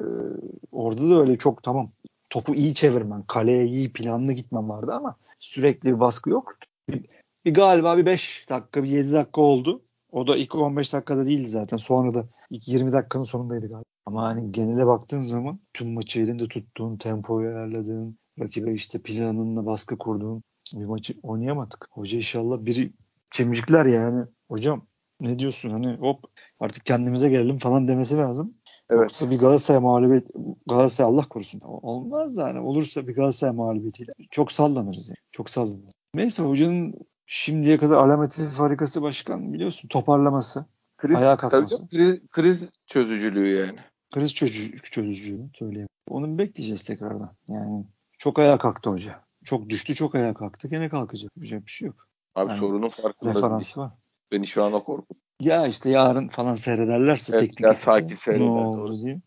orada 0.71 1.09
da 1.09 1.21
öyle 1.21 1.37
çok 1.37 1.63
tamam. 1.63 1.91
Topu 2.29 2.55
iyi 2.55 2.75
çevirmen, 2.75 3.23
kaleye 3.23 3.65
iyi 3.65 3.93
planlı 3.93 4.33
gitmem 4.33 4.69
vardı 4.69 4.91
ama 4.93 5.15
sürekli 5.39 5.89
bir 5.95 5.99
baskı 5.99 6.29
yok. 6.29 6.55
Bir, 6.89 7.05
bir 7.45 7.53
galiba 7.53 7.97
bir 7.97 8.05
5 8.05 8.49
dakika, 8.49 8.83
bir 8.83 8.89
7 8.89 9.13
dakika 9.13 9.41
oldu. 9.41 9.81
O 10.11 10.27
da 10.27 10.37
ilk 10.37 10.55
15 10.55 10.93
dakikada 10.93 11.25
değildi 11.25 11.49
zaten. 11.49 11.77
Sonra 11.77 12.13
da 12.13 12.25
ilk 12.49 12.67
20 12.67 12.93
dakikanın 12.93 13.23
sonundaydı 13.23 13.67
galiba. 13.69 13.90
Ama 14.05 14.23
hani 14.23 14.51
genele 14.51 14.87
baktığın 14.87 15.21
zaman 15.21 15.59
tüm 15.73 15.93
maçı 15.93 16.21
elinde 16.21 16.47
tuttuğun, 16.47 16.97
tempoyu 16.97 17.49
ayarladığın, 17.49 18.17
rakibe 18.39 18.73
işte 18.73 18.99
planınla 18.99 19.65
baskı 19.65 19.97
kurduğun 19.97 20.43
bir 20.73 20.85
maçı 20.85 21.13
oynayamadık. 21.23 21.87
Hoca 21.91 22.17
inşallah 22.17 22.65
biri 22.65 22.93
çemcikler 23.31 23.85
yani. 23.85 24.25
Hocam 24.49 24.85
ne 25.21 25.39
diyorsun 25.39 25.69
hani 25.69 25.93
hop 25.93 26.23
artık 26.59 26.85
kendimize 26.85 27.29
gelelim 27.29 27.57
falan 27.57 27.87
demesi 27.87 28.17
lazım. 28.17 28.53
Evet. 28.89 29.01
Yoksa 29.01 29.31
bir 29.31 29.39
Galatasaray 29.39 29.81
mağlubiyet 29.81 30.27
Galatasaray 30.67 31.13
Allah 31.13 31.23
korusun. 31.29 31.61
Olmaz 31.63 32.37
da 32.37 32.43
hani 32.43 32.59
olursa 32.59 33.07
bir 33.07 33.15
Galatasaray 33.15 33.55
mağlubiyetiyle 33.55 34.11
çok 34.31 34.51
sallanırız 34.51 35.09
yani. 35.09 35.17
Çok 35.31 35.49
sallanırız. 35.49 35.91
Neyse 36.15 36.43
hocanın 36.43 36.93
şimdiye 37.25 37.77
kadar 37.77 37.97
alameti 37.97 38.45
farikası 38.45 39.01
başkan 39.01 39.53
biliyorsun 39.53 39.87
toparlaması. 39.87 40.65
Kriz, 40.97 41.15
ayağa 41.15 41.37
kalkması. 41.37 41.87
kriz, 41.87 42.27
kriz 42.27 42.69
çözücülüğü 42.87 43.47
yani. 43.47 43.79
Kriz 44.11 44.33
çözü, 44.33 44.77
çözücülüğü 44.77 45.49
söyleyeyim. 45.53 45.87
Onu 46.09 46.37
bekleyeceğiz 46.37 46.83
tekrardan. 46.83 47.35
Yani 47.47 47.85
çok 48.17 48.39
ayağa 48.39 48.57
kalktı 48.57 48.89
hoca. 48.89 49.19
Çok 49.43 49.69
düştü 49.69 49.95
çok 49.95 50.15
ayağa 50.15 50.33
kalktı. 50.33 50.67
Gene 50.67 50.89
kalkacak. 50.89 51.31
Bir 51.35 51.63
şey 51.65 51.87
yok. 51.87 52.07
Abi 52.35 52.49
yani, 52.49 52.59
sorunun 52.59 52.89
farkında 52.89 53.29
referans 53.29 53.77
var. 53.77 53.91
Beni 54.31 54.47
şu 54.47 54.63
an 54.63 54.71
korkut. 54.71 55.17
Ya 55.39 55.67
işte 55.67 55.89
yarın 55.89 56.27
falan 56.27 56.55
seyrederlerse 56.55 57.31
evet, 57.35 57.41
teknik 57.41 57.59
ya 57.59 57.73
sakin 57.73 58.15
seyreder. 58.15 58.45
Ne 58.45 58.49
oldu 58.49 59.01
diye. 59.03 59.21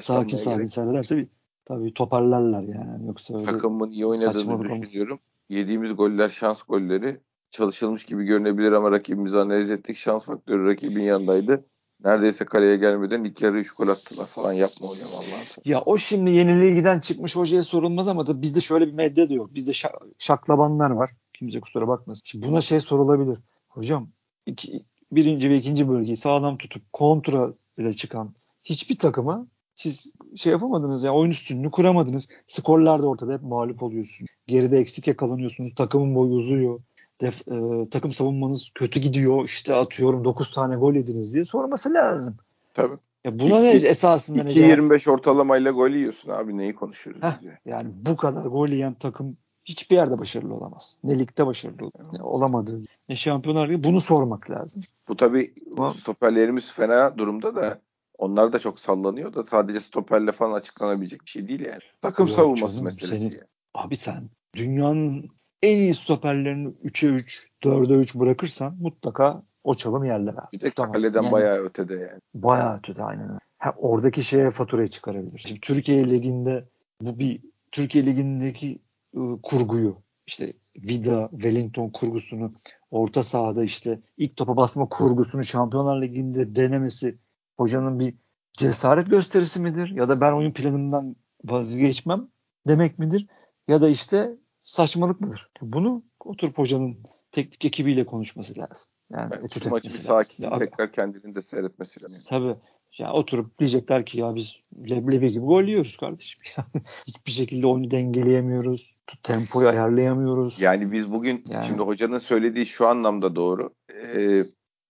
Sakin 0.00 0.36
sakin 0.36 0.66
seyrederse 0.66 1.16
bir 1.16 1.28
tabii 1.64 1.94
toparlarlar 1.94 2.62
yani. 2.62 3.06
Yoksa 3.06 3.34
öyle 3.34 3.44
Takımın 3.44 3.90
iyi 3.90 4.06
oynadığını 4.06 4.64
düşünüyorum. 4.64 5.18
Yediğimiz 5.48 5.96
goller 5.96 6.28
şans 6.28 6.62
golleri 6.62 7.20
çalışılmış 7.50 8.04
gibi 8.04 8.24
görünebilir 8.24 8.72
ama 8.72 8.90
rakibimizi 8.90 9.38
analiz 9.38 9.70
ettik. 9.70 9.96
Şans 9.96 10.24
faktörü 10.24 10.66
rakibin 10.66 11.02
yanındaydı. 11.02 11.64
Neredeyse 12.04 12.44
kaleye 12.44 12.76
gelmeden 12.76 13.24
ilk 13.24 13.42
yarı 13.42 13.58
3 13.58 13.70
gol 13.70 13.88
attılar 13.88 14.26
falan 14.26 14.52
yapma 14.52 14.88
hocam 14.88 15.08
Allah'ım. 15.14 15.62
Ya 15.64 15.80
o 15.80 15.96
şimdi 15.96 16.30
yeniliği 16.30 17.00
çıkmış 17.00 17.36
hocaya 17.36 17.64
sorulmaz 17.64 18.08
ama 18.08 18.26
da 18.26 18.42
bizde 18.42 18.60
şöyle 18.60 18.86
bir 18.86 18.92
medya 18.92 19.28
da 19.28 19.34
yok. 19.34 19.54
Bizde 19.54 19.72
şaklabanlar 20.18 20.90
var. 20.90 21.10
Kimse 21.34 21.60
kusura 21.60 21.88
bakmasın. 21.88 22.22
Şimdi 22.24 22.46
buna 22.46 22.62
şey 22.62 22.80
sorulabilir. 22.80 23.38
Hocam 23.68 24.08
iki, 24.46 24.84
birinci 25.12 25.50
ve 25.50 25.56
ikinci 25.56 25.88
bölgeyi 25.88 26.16
sağlam 26.16 26.58
tutup 26.58 26.92
kontra 26.92 27.52
ile 27.78 27.92
çıkan 27.92 28.34
hiçbir 28.64 28.98
takıma 28.98 29.46
siz 29.74 30.12
şey 30.36 30.52
yapamadınız 30.52 31.04
ya 31.04 31.14
oyun 31.14 31.30
üstünlüğü 31.30 31.70
kuramadınız. 31.70 32.28
Skorlar 32.46 33.02
da 33.02 33.06
ortada 33.06 33.32
hep 33.32 33.42
mağlup 33.42 33.82
oluyorsunuz. 33.82 34.30
Geride 34.46 34.78
eksik 34.78 35.06
yakalanıyorsunuz. 35.06 35.74
Takımın 35.74 36.14
boyu 36.14 36.30
uzuyor. 36.30 36.80
Def, 37.20 37.48
e, 37.48 37.88
takım 37.90 38.12
savunmanız 38.12 38.70
kötü 38.74 39.00
gidiyor. 39.00 39.44
İşte 39.44 39.74
atıyorum 39.74 40.24
9 40.24 40.50
tane 40.50 40.76
gol 40.76 40.94
yediniz 40.94 41.34
diye 41.34 41.44
sorması 41.44 41.94
lazım. 41.94 42.36
Tabii. 42.74 42.96
Ya 43.24 43.38
buna 43.38 43.60
ne 43.60 43.70
esasında 43.70 44.42
2.25 44.42 45.10
ortalamayla 45.10 45.70
gol 45.70 45.90
yiyorsun 45.90 46.30
abi 46.30 46.58
neyi 46.58 46.74
konuşuyoruz 46.74 47.22
Heh, 47.22 47.40
diye. 47.40 47.58
Yani 47.64 47.90
bu 47.94 48.16
kadar 48.16 48.44
gol 48.44 48.68
yiyen 48.68 48.94
takım 48.94 49.36
hiçbir 49.64 49.96
yerde 49.96 50.18
başarılı 50.18 50.54
olamaz. 50.54 50.98
Ne 51.04 51.18
ligde 51.18 51.46
başarılı 51.46 51.90
ne 52.12 52.22
olamadığı 52.22 52.82
ne 53.08 53.16
şampiyonlar 53.16 53.68
gibi 53.68 53.84
bunu 53.84 54.00
sormak 54.00 54.50
lazım. 54.50 54.82
Bu 55.08 55.16
tabii 55.16 55.54
Ama, 55.76 55.90
stoperlerimiz 55.90 56.72
fena 56.72 57.18
durumda 57.18 57.56
da 57.56 57.80
onlar 58.18 58.52
da 58.52 58.58
çok 58.58 58.80
sallanıyor 58.80 59.34
da 59.34 59.44
sadece 59.44 59.80
stoperle 59.80 60.32
falan 60.32 60.52
açıklanabilecek 60.52 61.24
bir 61.24 61.30
şey 61.30 61.48
değil 61.48 61.60
yani. 61.60 61.80
Takım 62.02 62.28
savunması 62.28 62.74
canım, 62.74 62.84
meselesi. 62.84 63.06
Senin, 63.06 63.30
yani. 63.30 63.44
Abi 63.74 63.96
sen 63.96 64.30
dünyanın 64.56 65.30
en 65.62 65.76
iyi 65.76 65.94
stoperlerini 65.94 66.68
3'e 66.84 67.08
3, 67.08 67.48
4'e 67.62 67.96
3 67.96 68.14
bırakırsan 68.14 68.76
mutlaka 68.80 69.42
o 69.64 69.74
çalım 69.74 70.04
yerler 70.04 70.32
abi. 70.32 70.52
Bir 70.52 70.60
de 70.60 70.70
kaleden 70.70 71.22
yani, 71.22 71.32
bayağı 71.32 71.64
ötede 71.64 71.94
yani. 71.94 72.20
Bayağı 72.34 72.78
ötede 72.78 73.02
aynen. 73.02 73.38
Ha, 73.58 73.74
oradaki 73.76 74.22
şeye 74.22 74.50
faturayı 74.50 74.88
çıkarabilir. 74.88 75.44
Şimdi 75.46 75.60
Türkiye 75.60 76.10
Ligi'nde 76.10 76.64
bu 77.00 77.18
bir 77.18 77.40
Türkiye 77.72 78.06
Ligi'ndeki 78.06 78.78
ıı, 79.16 79.42
kurguyu 79.42 80.02
işte 80.26 80.52
Vida, 80.76 81.28
Wellington 81.30 81.90
kurgusunu 81.90 82.52
orta 82.90 83.22
sahada 83.22 83.64
işte 83.64 84.00
ilk 84.16 84.36
topa 84.36 84.56
basma 84.56 84.88
kurgusunu 84.88 85.44
Şampiyonlar 85.44 86.02
Ligi'nde 86.02 86.54
denemesi 86.54 87.18
hocanın 87.56 87.98
bir 87.98 88.14
cesaret 88.52 89.10
gösterisi 89.10 89.60
midir? 89.60 89.88
Ya 89.88 90.08
da 90.08 90.20
ben 90.20 90.32
oyun 90.32 90.52
planımdan 90.52 91.16
vazgeçmem 91.44 92.28
demek 92.68 92.98
midir? 92.98 93.26
Ya 93.68 93.80
da 93.80 93.88
işte 93.88 94.36
saçmalık 94.68 95.20
mıdır? 95.20 95.50
Bunu 95.62 96.02
oturup 96.20 96.58
hocanın 96.58 96.98
teknik 97.32 97.64
ekibiyle 97.64 98.06
konuşması 98.06 98.58
lazım. 98.58 98.90
Yani 99.10 99.34
evet, 99.40 99.70
maçı 99.70 99.88
bir 99.88 99.94
sakin 99.94 100.44
ya, 100.44 100.58
tekrar 100.58 100.92
kendini 100.92 101.34
de 101.34 101.42
seyretmesi 101.42 102.02
lazım. 102.02 102.22
Tabii. 102.26 102.56
Ya 102.98 103.12
oturup 103.12 103.58
diyecekler 103.58 104.06
ki 104.06 104.20
ya 104.20 104.34
biz 104.34 104.60
leblebi 104.90 105.32
gibi 105.32 105.44
gol 105.44 105.64
yiyoruz 105.64 105.96
kardeşim. 105.96 106.40
Hiçbir 107.06 107.32
şekilde 107.32 107.66
oyunu 107.66 107.90
dengeleyemiyoruz. 107.90 108.94
Tempoyu 109.22 109.68
ayarlayamıyoruz. 109.68 110.60
Yani 110.60 110.92
biz 110.92 111.12
bugün 111.12 111.44
yani. 111.48 111.66
şimdi 111.66 111.82
hocanın 111.82 112.18
söylediği 112.18 112.66
şu 112.66 112.86
anlamda 112.86 113.36
doğru. 113.36 113.70
Ee, 113.94 114.44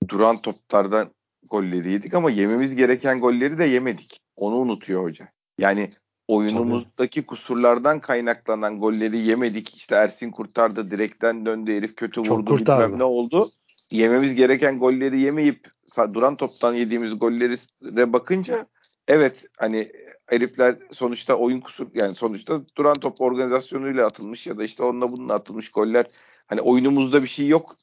duran 0.09 0.37
toplardan 0.41 1.11
golleri 1.51 1.93
yedik 1.93 2.15
ama 2.15 2.31
yememiz 2.31 2.77
gereken 2.77 3.21
golleri 3.21 3.59
de 3.59 3.65
yemedik. 3.65 4.21
Onu 4.37 4.57
unutuyor 4.57 5.03
hoca. 5.03 5.29
Yani 5.59 5.91
oyunumuzdaki 6.29 7.21
Tabii. 7.21 7.27
kusurlardan 7.27 8.01
kaynaklanan 8.01 8.81
golleri 8.81 9.19
yemedik. 9.19 9.77
İşte 9.77 9.95
Ersin 9.95 10.31
kurtardı, 10.31 10.91
direkten 10.91 11.47
döndü, 11.47 11.77
herif 11.77 11.97
kötü 11.97 12.23
Çok 12.23 12.39
vurdu, 12.39 12.51
kurtardı. 12.51 12.85
bilmem 12.85 12.99
ne 12.99 13.05
oldu. 13.05 13.49
Yememiz 13.91 14.35
gereken 14.35 14.79
golleri 14.79 15.21
yemeyip 15.21 15.69
duran 16.15 16.37
toptan 16.37 16.75
yediğimiz 16.75 17.19
gollere 17.19 18.13
bakınca 18.13 18.67
evet 19.09 19.45
hani 19.59 19.93
herifler 20.27 20.77
sonuçta 20.93 21.35
oyun 21.35 21.61
kusur 21.61 21.87
yani 21.95 22.15
sonuçta 22.15 22.61
duran 22.77 22.95
top 22.95 23.21
organizasyonuyla 23.21 24.07
atılmış 24.07 24.47
ya 24.47 24.59
da 24.59 24.65
işte 24.65 24.83
onunla 24.83 25.13
bununla 25.13 25.35
atılmış 25.35 25.71
goller 25.71 26.07
hani 26.47 26.61
oyunumuzda 26.61 27.23
bir 27.23 27.29
şey 27.29 27.47
yok 27.49 27.77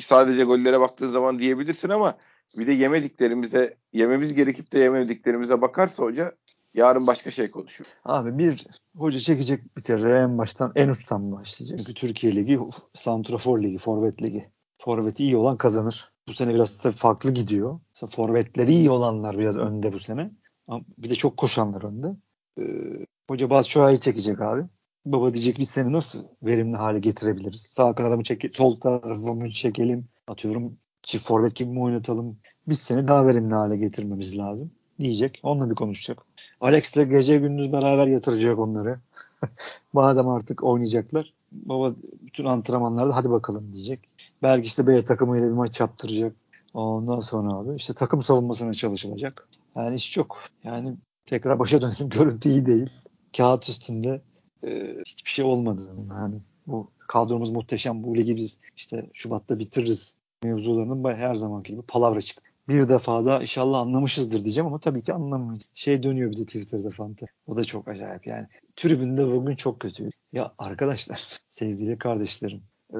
sadece 0.00 0.44
gollere 0.44 0.80
baktığın 0.80 1.10
zaman 1.10 1.38
diyebilirsin 1.38 1.88
ama 1.88 2.16
bir 2.58 2.66
de 2.66 2.72
yemediklerimize 2.72 3.76
yememiz 3.92 4.34
gerekip 4.34 4.72
de 4.72 4.78
yemediklerimize 4.78 5.60
bakarsa 5.60 6.02
hoca 6.02 6.32
yarın 6.76 7.06
başka 7.06 7.30
şey 7.30 7.50
konuşuyor. 7.50 7.90
Abi 8.04 8.38
bir 8.38 8.66
hoca 8.96 9.20
çekecek 9.20 9.76
bir 9.76 9.82
kere 9.82 10.18
en 10.18 10.38
baştan 10.38 10.72
en 10.74 10.88
uçtan 10.88 11.32
başlayacak. 11.32 11.78
Çünkü 11.78 11.94
Türkiye 11.94 12.36
Ligi 12.36 12.60
Santrafor 12.92 13.62
Ligi, 13.62 13.78
Forvet 13.78 14.22
Ligi. 14.22 14.50
Forveti 14.78 15.24
iyi 15.24 15.36
olan 15.36 15.56
kazanır. 15.56 16.12
Bu 16.28 16.32
sene 16.32 16.54
biraz 16.54 16.78
tabii 16.78 16.94
farklı 16.94 17.30
gidiyor. 17.30 17.80
Mesela 17.94 18.10
forvetleri 18.10 18.72
iyi 18.72 18.90
olanlar 18.90 19.38
biraz 19.38 19.56
önde 19.56 19.92
bu 19.92 19.98
sene. 19.98 20.30
Ama 20.68 20.84
bir 20.98 21.10
de 21.10 21.14
çok 21.14 21.36
koşanlar 21.36 21.82
önde. 21.82 22.16
Ee, 22.60 23.06
hoca 23.28 23.50
Batshuayi'yi 23.50 24.00
çekecek 24.00 24.40
abi. 24.40 24.62
Baba 25.04 25.34
diyecek 25.34 25.58
biz 25.58 25.70
seni 25.70 25.92
nasıl 25.92 26.24
verimli 26.42 26.76
hale 26.76 26.98
getirebiliriz? 26.98 27.60
Sağ 27.60 27.94
kanadımı 27.94 28.22
çek 28.22 28.56
sol 28.56 28.80
tarafımı 28.80 29.50
çekelim. 29.50 30.08
Atıyorum 30.26 30.78
çift 31.02 31.26
forvet 31.26 31.56
gibi 31.56 31.70
mi 31.70 31.80
oynatalım? 31.80 32.38
Biz 32.68 32.78
seni 32.78 33.08
daha 33.08 33.26
verimli 33.26 33.54
hale 33.54 33.76
getirmemiz 33.76 34.38
lazım 34.38 34.70
diyecek. 35.00 35.40
Onunla 35.42 35.70
bir 35.70 35.74
konuşacak. 35.74 36.18
Alex 36.60 36.96
ile 36.96 37.04
gece 37.04 37.38
gündüz 37.38 37.72
beraber 37.72 38.06
yatıracak 38.06 38.58
onları. 38.58 38.98
Madem 39.92 40.28
artık 40.28 40.64
oynayacaklar. 40.64 41.32
Baba 41.52 41.94
bütün 42.20 42.44
antrenmanlarda 42.44 43.16
hadi 43.16 43.30
bakalım 43.30 43.72
diyecek. 43.72 44.00
Belki 44.42 44.66
işte 44.66 44.86
B 44.86 45.04
takımıyla 45.04 45.46
bir 45.46 45.52
maç 45.52 45.80
yaptıracak. 45.80 46.36
Ondan 46.74 47.20
sonra 47.20 47.54
abi 47.54 47.76
işte 47.76 47.94
takım 47.94 48.22
savunmasına 48.22 48.72
çalışılacak. 48.72 49.48
Yani 49.76 49.96
iş 49.96 50.12
çok. 50.12 50.38
Yani 50.64 50.96
tekrar 51.26 51.58
başa 51.58 51.82
dönelim. 51.82 52.08
Görüntü 52.18 52.48
iyi 52.48 52.66
değil. 52.66 52.90
Kağıt 53.36 53.68
üstünde 53.68 54.20
e, 54.64 54.96
hiçbir 55.06 55.30
şey 55.30 55.44
olmadı. 55.44 55.82
Yani 56.10 56.34
bu 56.66 56.90
kadromuz 56.98 57.50
muhteşem. 57.50 58.02
Bu 58.02 58.16
ligi 58.16 58.36
biz 58.36 58.58
işte 58.76 59.10
Şubat'ta 59.12 59.58
bitiririz 59.58 60.14
mevzularının 60.42 61.14
her 61.14 61.34
zamanki 61.34 61.72
gibi 61.72 61.82
palavra 61.82 62.20
çıktı. 62.20 62.42
Bir 62.68 62.88
defa 62.88 63.24
da 63.24 63.40
inşallah 63.40 63.80
anlamışızdır 63.80 64.44
diyeceğim 64.44 64.66
ama 64.66 64.78
tabii 64.78 65.02
ki 65.02 65.12
anlamayacağım. 65.12 65.70
Şey 65.74 66.02
dönüyor 66.02 66.30
bir 66.30 66.36
de 66.36 66.44
Twitter'da 66.44 66.90
Fanta. 66.90 67.26
O 67.46 67.56
da 67.56 67.64
çok 67.64 67.88
acayip 67.88 68.26
yani. 68.26 68.46
Tribünde 68.76 69.26
bugün 69.26 69.56
çok 69.56 69.80
kötü. 69.80 70.10
Ya 70.32 70.54
arkadaşlar, 70.58 71.40
sevgili 71.48 71.98
kardeşlerim, 71.98 72.62
e, 72.90 72.98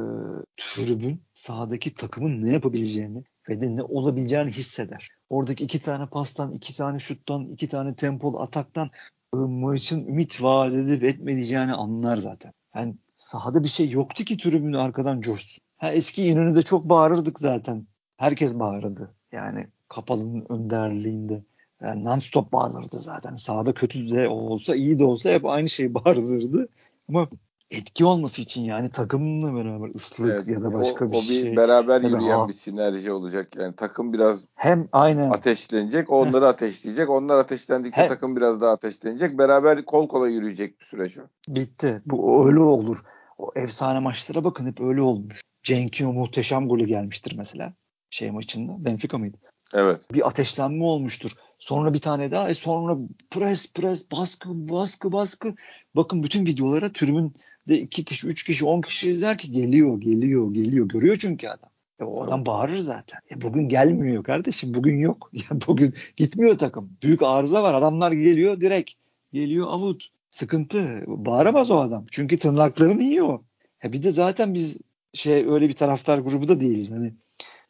tribün 0.57 1.23
sahadaki 1.35 1.95
takımın 1.95 2.45
ne 2.45 2.53
yapabileceğini 2.53 3.25
ve 3.49 3.61
de 3.61 3.77
ne 3.77 3.83
olabileceğini 3.83 4.51
hisseder. 4.51 5.09
Oradaki 5.31 5.65
iki 5.65 5.83
tane 5.83 6.07
pastan, 6.07 6.53
iki 6.53 6.77
tane 6.77 6.99
şuttan, 6.99 7.49
iki 7.49 7.69
tane 7.69 7.95
tempol 7.95 8.35
ataktan 8.35 8.91
e, 9.35 9.37
maçın 9.37 10.07
ümit 10.07 10.43
vaat 10.43 10.73
edip 10.73 11.05
etmeyeceğini 11.05 11.73
anlar 11.73 12.17
zaten. 12.17 12.53
Yani 12.75 12.97
sahada 13.17 13.63
bir 13.63 13.69
şey 13.69 13.91
yoktu 13.91 14.25
ki 14.25 14.37
tribün 14.37 14.73
arkadan 14.73 15.21
coşsun. 15.21 15.63
Ha, 15.77 15.93
eski 15.93 16.27
İnönü'de 16.27 16.63
çok 16.63 16.89
bağırırdık 16.89 17.41
zaten. 17.41 17.87
Herkes 18.17 18.59
bağırırdı. 18.59 19.16
Yani 19.33 19.67
kapalının 19.89 20.47
önderliğinde. 20.49 21.43
Yani 21.83 22.05
non-stop 22.05 22.53
bağırırdı 22.53 23.01
zaten. 23.01 23.37
Sahada 23.37 23.75
kötü 23.75 24.11
de 24.11 24.29
olsa 24.29 24.75
iyi 24.75 24.99
de 24.99 25.05
olsa 25.05 25.31
hep 25.31 25.45
aynı 25.45 25.69
şey 25.69 25.95
bağırırdı. 25.95 26.69
Ama 27.09 27.29
etki 27.71 28.05
olması 28.05 28.43
için 28.43 28.63
yani 28.63 28.91
takımla 28.91 29.55
beraber 29.55 29.95
ıslık 29.95 30.31
evet, 30.31 30.49
ya 30.49 30.63
da 30.63 30.75
başka 30.75 31.05
o, 31.05 31.13
bir 31.13 31.17
o 31.17 31.23
şey. 31.23 31.43
O 31.43 31.45
bir 31.47 31.57
beraber 31.57 32.01
yürüyen 32.01 32.39
ha. 32.39 32.49
bir 32.49 32.53
sinerji 32.53 33.13
olacak. 33.13 33.57
Yani 33.57 33.77
takım 33.77 34.13
biraz 34.13 34.45
hem 34.55 34.89
aynen 34.93 35.31
ateşlenecek, 35.31 36.13
onları 36.13 36.47
ateşleyecek. 36.47 37.11
Onlar 37.11 37.39
ateşlendikçe 37.39 38.01
hem, 38.01 38.09
takım 38.09 38.37
biraz 38.37 38.61
daha 38.61 38.73
ateşlenecek. 38.73 39.39
Beraber 39.39 39.85
kol 39.85 40.09
kola 40.09 40.29
yürüyecek 40.29 40.81
bir 40.81 40.85
süreç 40.85 41.19
o. 41.19 41.23
Bitti. 41.49 42.03
Bu 42.07 42.47
öyle 42.47 42.61
olur. 42.61 42.97
O 43.39 43.51
efsane 43.57 43.99
maçlara 43.99 44.45
bakın 44.45 44.67
hep 44.67 44.81
öyle 44.81 45.03
olmuş. 45.03 45.41
Cenk'in 45.63 46.07
o 46.07 46.13
muhteşem 46.13 46.69
golü 46.69 46.87
gelmiştir 46.87 47.35
mesela. 47.37 47.75
Şey 48.11 48.31
maçında. 48.31 48.85
Benfica 48.85 49.19
mıydı? 49.19 49.37
Evet. 49.75 50.01
Bir 50.15 50.29
ateşlenme 50.29 50.85
olmuştur. 50.85 51.31
Sonra 51.59 51.95
bir 51.95 51.99
tane 51.99 52.31
daha. 52.31 52.49
E 52.49 52.55
sonra 52.55 52.99
pres 53.31 53.73
pres 53.73 54.11
baskı 54.11 54.69
baskı 54.69 55.13
baskı. 55.13 55.55
Bakın 55.95 56.23
bütün 56.23 56.47
videolara 56.47 56.93
tribün 56.93 57.35
de 57.69 57.81
iki 57.81 58.05
kişi, 58.05 58.27
üç 58.27 58.43
kişi, 58.43 58.65
on 58.65 58.81
kişi 58.81 59.21
der 59.21 59.39
ki 59.39 59.53
geliyor, 59.53 60.01
geliyor, 60.01 60.55
geliyor. 60.55 60.89
Görüyor 60.89 61.17
çünkü 61.17 61.49
adam. 61.49 61.71
E 62.01 62.05
o 62.05 62.25
adam 62.25 62.47
bağırır 62.47 62.79
zaten. 62.79 63.21
E 63.31 63.41
bugün 63.41 63.69
gelmiyor 63.69 64.25
kardeşim. 64.25 64.75
Bugün 64.75 64.99
yok. 64.99 65.31
Ya 65.51 65.59
bugün 65.67 65.95
gitmiyor 66.17 66.59
takım. 66.59 66.97
Büyük 67.03 67.23
arıza 67.23 67.63
var. 67.63 67.75
Adamlar 67.75 68.13
geliyor 68.13 68.61
direkt. 68.61 68.91
Geliyor 69.33 69.67
avut. 69.69 70.09
Sıkıntı. 70.31 71.05
Bağıramaz 71.07 71.71
o 71.71 71.79
adam. 71.79 72.07
Çünkü 72.11 72.39
tırnaklarını 72.39 73.03
yiyor. 73.03 73.39
E 73.85 73.93
bir 73.93 74.03
de 74.03 74.11
zaten 74.11 74.55
biz 74.55 74.79
şey 75.15 75.47
öyle 75.49 75.69
bir 75.69 75.75
taraftar 75.75 76.19
grubu 76.19 76.49
da 76.49 76.61
değiliz. 76.61 76.91
Hani 76.91 77.15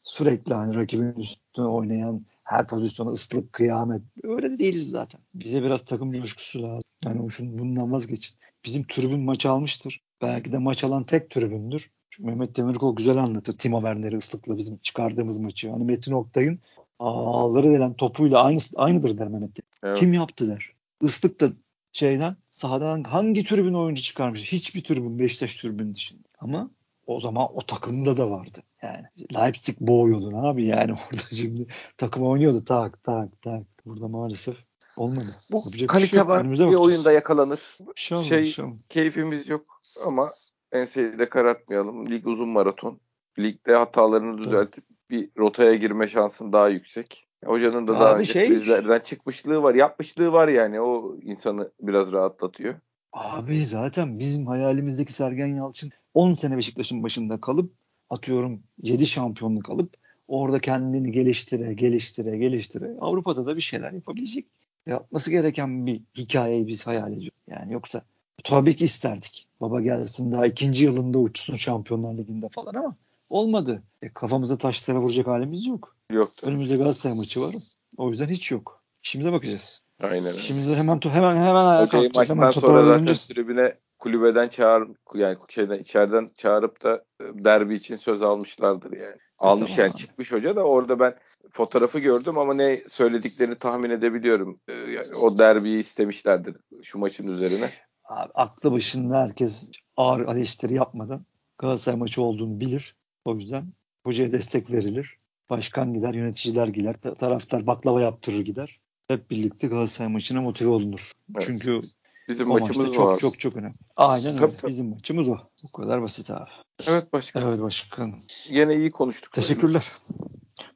sürekli 0.06 0.54
hani 0.54 0.76
rakibin 0.76 1.12
üstüne 1.12 1.66
oynayan 1.66 2.26
her 2.44 2.66
pozisyona 2.66 3.10
ıslık, 3.10 3.52
kıyamet. 3.52 4.02
Öyle 4.22 4.50
de 4.50 4.58
değiliz 4.58 4.90
zaten. 4.90 5.20
Bize 5.34 5.62
biraz 5.62 5.84
takım 5.84 6.12
coşkusu 6.12 6.62
lazım. 6.62 6.82
Yani 7.04 7.22
o 7.22 7.30
şun, 7.30 7.58
bundan 7.58 7.92
vazgeçin. 7.92 8.36
Bizim 8.64 8.86
tribün 8.86 9.20
maç 9.20 9.46
almıştır. 9.46 10.00
Belki 10.22 10.52
de 10.52 10.58
maç 10.58 10.84
alan 10.84 11.04
tek 11.04 11.30
tribündür. 11.30 11.90
Çünkü 12.10 12.30
Mehmet 12.30 12.56
Demirkol 12.56 12.96
güzel 12.96 13.16
anlatır. 13.16 13.58
Timo 13.58 13.78
Werner'i 13.78 14.16
ıslıkla 14.16 14.56
bizim 14.56 14.76
çıkardığımız 14.76 15.38
maçı. 15.38 15.70
Hani 15.70 15.84
Metin 15.84 16.12
Oktay'ın 16.12 16.58
ağları 16.98 17.70
delen 17.70 17.94
topuyla 17.94 18.42
aynı, 18.42 18.60
aynıdır 18.76 19.18
der 19.18 19.28
Mehmet 19.28 19.58
evet. 19.82 19.98
Kim 19.98 20.12
yaptı 20.12 20.48
der. 20.48 20.72
Islık 21.02 21.40
da 21.40 21.48
şeyden 21.92 22.36
sahadan 22.50 23.02
hangi 23.02 23.44
tribün 23.44 23.74
oyuncu 23.74 24.02
çıkarmış? 24.02 24.52
Hiçbir 24.52 24.84
tribün 24.84 25.18
Beşiktaş 25.18 25.56
tribünü 25.56 25.94
dışında. 25.94 26.28
Ama 26.38 26.70
o 27.06 27.20
zaman 27.20 27.48
o 27.54 27.60
takımda 27.60 28.16
da 28.16 28.30
vardı. 28.30 28.58
Yani 28.82 29.04
Leipzig 29.34 29.76
boğuyordun 29.80 30.32
abi 30.32 30.64
yani 30.64 30.92
orada 31.06 31.22
şimdi 31.36 31.66
takım 31.96 32.22
oynuyordu 32.22 32.64
tak 32.64 33.04
tak 33.04 33.42
tak. 33.42 33.62
Burada 33.86 34.08
maalesef 34.08 34.56
olmadı. 34.96 35.36
Bu 35.52 35.56
Yapacak 35.64 35.88
kalite 35.88 36.08
şey 36.08 36.26
var. 36.26 36.52
Bir 36.52 36.74
oyunda 36.74 37.12
yakalanır. 37.12 37.78
Şalım, 37.96 38.24
şey 38.24 38.46
şalım. 38.46 38.82
keyfimiz 38.88 39.48
yok 39.48 39.82
ama 40.06 40.32
enseyi 40.72 41.18
de 41.18 41.28
karartmayalım. 41.28 42.10
Lig 42.10 42.26
uzun 42.26 42.48
maraton. 42.48 43.00
Ligde 43.38 43.74
hatalarını 43.74 44.38
düzeltip 44.38 44.84
bir 45.10 45.30
rotaya 45.38 45.74
girme 45.74 46.08
şansın 46.08 46.52
daha 46.52 46.68
yüksek. 46.68 47.26
Hocanın 47.44 47.86
da 47.86 47.92
Abi 47.92 48.00
daha 48.00 48.18
önce 48.18 48.32
şey... 48.32 48.48
krizlerden 48.48 49.00
çıkmışlığı 49.00 49.62
var. 49.62 49.74
Yapmışlığı 49.74 50.32
var 50.32 50.48
yani. 50.48 50.80
O 50.80 51.16
insanı 51.22 51.72
biraz 51.80 52.12
rahatlatıyor. 52.12 52.74
Abi 53.12 53.64
zaten 53.64 54.18
bizim 54.18 54.46
hayalimizdeki 54.46 55.12
Sergen 55.12 55.46
Yalçın 55.46 55.90
10 56.16 56.34
sene 56.34 56.56
Beşiktaş'ın 56.56 57.02
başında 57.02 57.40
kalıp 57.40 57.72
atıyorum 58.10 58.62
7 58.82 59.06
şampiyonluk 59.06 59.70
alıp 59.70 59.94
orada 60.28 60.58
kendini 60.58 61.12
geliştire, 61.12 61.74
geliştire, 61.74 62.38
geliştire 62.38 62.96
Avrupa'da 63.00 63.46
da 63.46 63.56
bir 63.56 63.60
şeyler 63.60 63.92
yapabilecek. 63.92 64.46
Yapması 64.86 65.30
gereken 65.30 65.86
bir 65.86 66.00
hikayeyi 66.16 66.66
biz 66.66 66.86
hayal 66.86 67.12
ediyoruz. 67.12 67.38
Yani 67.50 67.72
yoksa 67.72 68.02
tabii 68.44 68.76
ki 68.76 68.84
isterdik. 68.84 69.46
Baba 69.60 69.80
gelsin 69.80 70.32
daha 70.32 70.46
ikinci 70.46 70.84
yılında 70.84 71.18
uçsun 71.18 71.56
Şampiyonlar 71.56 72.18
Ligi'nde 72.18 72.48
falan 72.48 72.74
ama 72.74 72.96
olmadı. 73.30 73.82
E, 74.02 74.08
kafamıza 74.08 74.58
taşlara 74.58 75.00
vuracak 75.00 75.26
halimiz 75.26 75.66
yok. 75.66 75.96
Yok. 76.12 76.32
Önümüzde 76.42 76.76
Galatasaray 76.76 77.16
maçı 77.16 77.40
var. 77.40 77.54
O 77.96 78.10
yüzden 78.10 78.28
hiç 78.28 78.50
yok. 78.50 78.82
Şimdi 79.02 79.32
bakacağız. 79.32 79.82
Aynen 80.02 80.26
öyle. 80.26 80.38
Şimdi 80.38 80.74
hemen 80.74 81.00
hemen 81.02 81.36
hemen 81.36 81.64
ayağa 81.66 81.88
kalkacağız. 81.88 82.16
Maçtan 82.16 82.36
hemen 82.36 82.50
sonra 82.50 82.84
zaten 82.84 83.14
tribüne 83.14 83.74
kulübeden 83.98 84.48
çağır 84.48 84.88
yani 85.14 85.36
şeyden 85.48 85.78
içeriden 85.78 86.30
çağırıp 86.34 86.82
da 86.82 87.04
e, 87.20 87.24
derbi 87.44 87.74
için 87.74 87.96
söz 87.96 88.22
almışlardır 88.22 88.92
yani. 88.92 89.16
Almış 89.38 89.74
tamam. 89.74 89.86
yani 89.86 89.98
çıkmış 89.98 90.32
hoca 90.32 90.56
da 90.56 90.64
orada 90.64 91.00
ben 91.00 91.14
fotoğrafı 91.50 91.98
gördüm 91.98 92.38
ama 92.38 92.54
ne 92.54 92.76
söylediklerini 92.76 93.54
tahmin 93.54 93.90
edebiliyorum. 93.90 94.60
E, 94.68 94.72
yani 94.72 95.14
o 95.22 95.38
derbiyi 95.38 95.80
istemişlerdir 95.80 96.56
şu 96.82 96.98
maçın 96.98 97.26
üzerine. 97.26 97.70
Abi, 98.04 98.30
aklı 98.34 98.72
başında 98.72 99.22
herkes 99.22 99.70
ağır 99.96 100.36
eleştiri 100.36 100.74
yapmadan 100.74 101.24
Galatasaray 101.58 101.98
maçı 101.98 102.22
olduğunu 102.22 102.60
bilir. 102.60 102.96
O 103.24 103.36
yüzden 103.36 103.72
hocaya 104.04 104.32
destek 104.32 104.70
verilir. 104.70 105.18
Başkan 105.50 105.94
gider, 105.94 106.14
yöneticiler 106.14 106.68
gider, 106.68 106.94
taraftar 107.18 107.66
baklava 107.66 108.00
yaptırır 108.00 108.40
gider. 108.40 108.80
Hep 109.08 109.30
birlikte 109.30 109.66
Galatasaray 109.66 110.12
maçına 110.12 110.40
motive 110.40 110.68
olunur. 110.68 111.12
Evet. 111.34 111.46
Çünkü 111.46 111.82
Bizim 112.28 112.50
o 112.50 112.58
maçımız 112.58 112.92
çok, 112.92 113.08
var. 113.08 113.18
çok 113.18 113.40
çok 113.40 113.56
önemli. 113.56 113.74
Aynen 113.96 114.28
öyle. 114.28 114.40
Tabii, 114.40 114.56
tabii. 114.56 114.70
Bizim 114.70 114.86
maçımız 114.86 115.28
o. 115.28 115.36
Bu 115.62 115.72
kadar 115.72 116.02
basit 116.02 116.30
abi. 116.30 116.50
Evet 116.86 117.12
başkan. 117.12 117.42
Evet 117.48 117.62
başkan. 117.62 118.14
Yine 118.48 118.74
iyi 118.74 118.90
konuştuk. 118.90 119.32
Teşekkürler. 119.32 119.92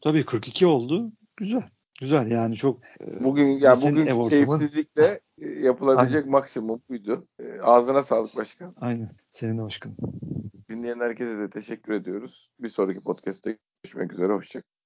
Tabii 0.00 0.24
42 0.24 0.66
oldu. 0.66 1.12
Güzel. 1.36 1.62
Güzel 2.00 2.30
yani 2.30 2.56
çok 2.56 2.80
e, 3.00 3.24
bugün 3.24 3.46
ya 3.46 3.58
yani 3.58 3.82
bugün 3.82 4.28
keyifsizlikle 4.28 5.20
yapılabilecek 5.38 6.18
Aynen. 6.18 6.30
maksimum 6.30 6.82
buydu. 6.88 7.26
E, 7.38 7.60
ağzına 7.60 8.02
sağlık 8.02 8.36
başkan. 8.36 8.74
Aynen. 8.80 9.10
Senin 9.30 9.58
de 9.58 9.62
başkan. 9.62 9.96
Dinleyen 10.70 11.00
herkese 11.00 11.38
de 11.38 11.50
teşekkür 11.50 11.92
ediyoruz. 11.92 12.48
Bir 12.60 12.68
sonraki 12.68 13.00
podcast'te 13.00 13.58
görüşmek 13.82 14.12
üzere. 14.12 14.32
Hoşçakalın. 14.32 14.70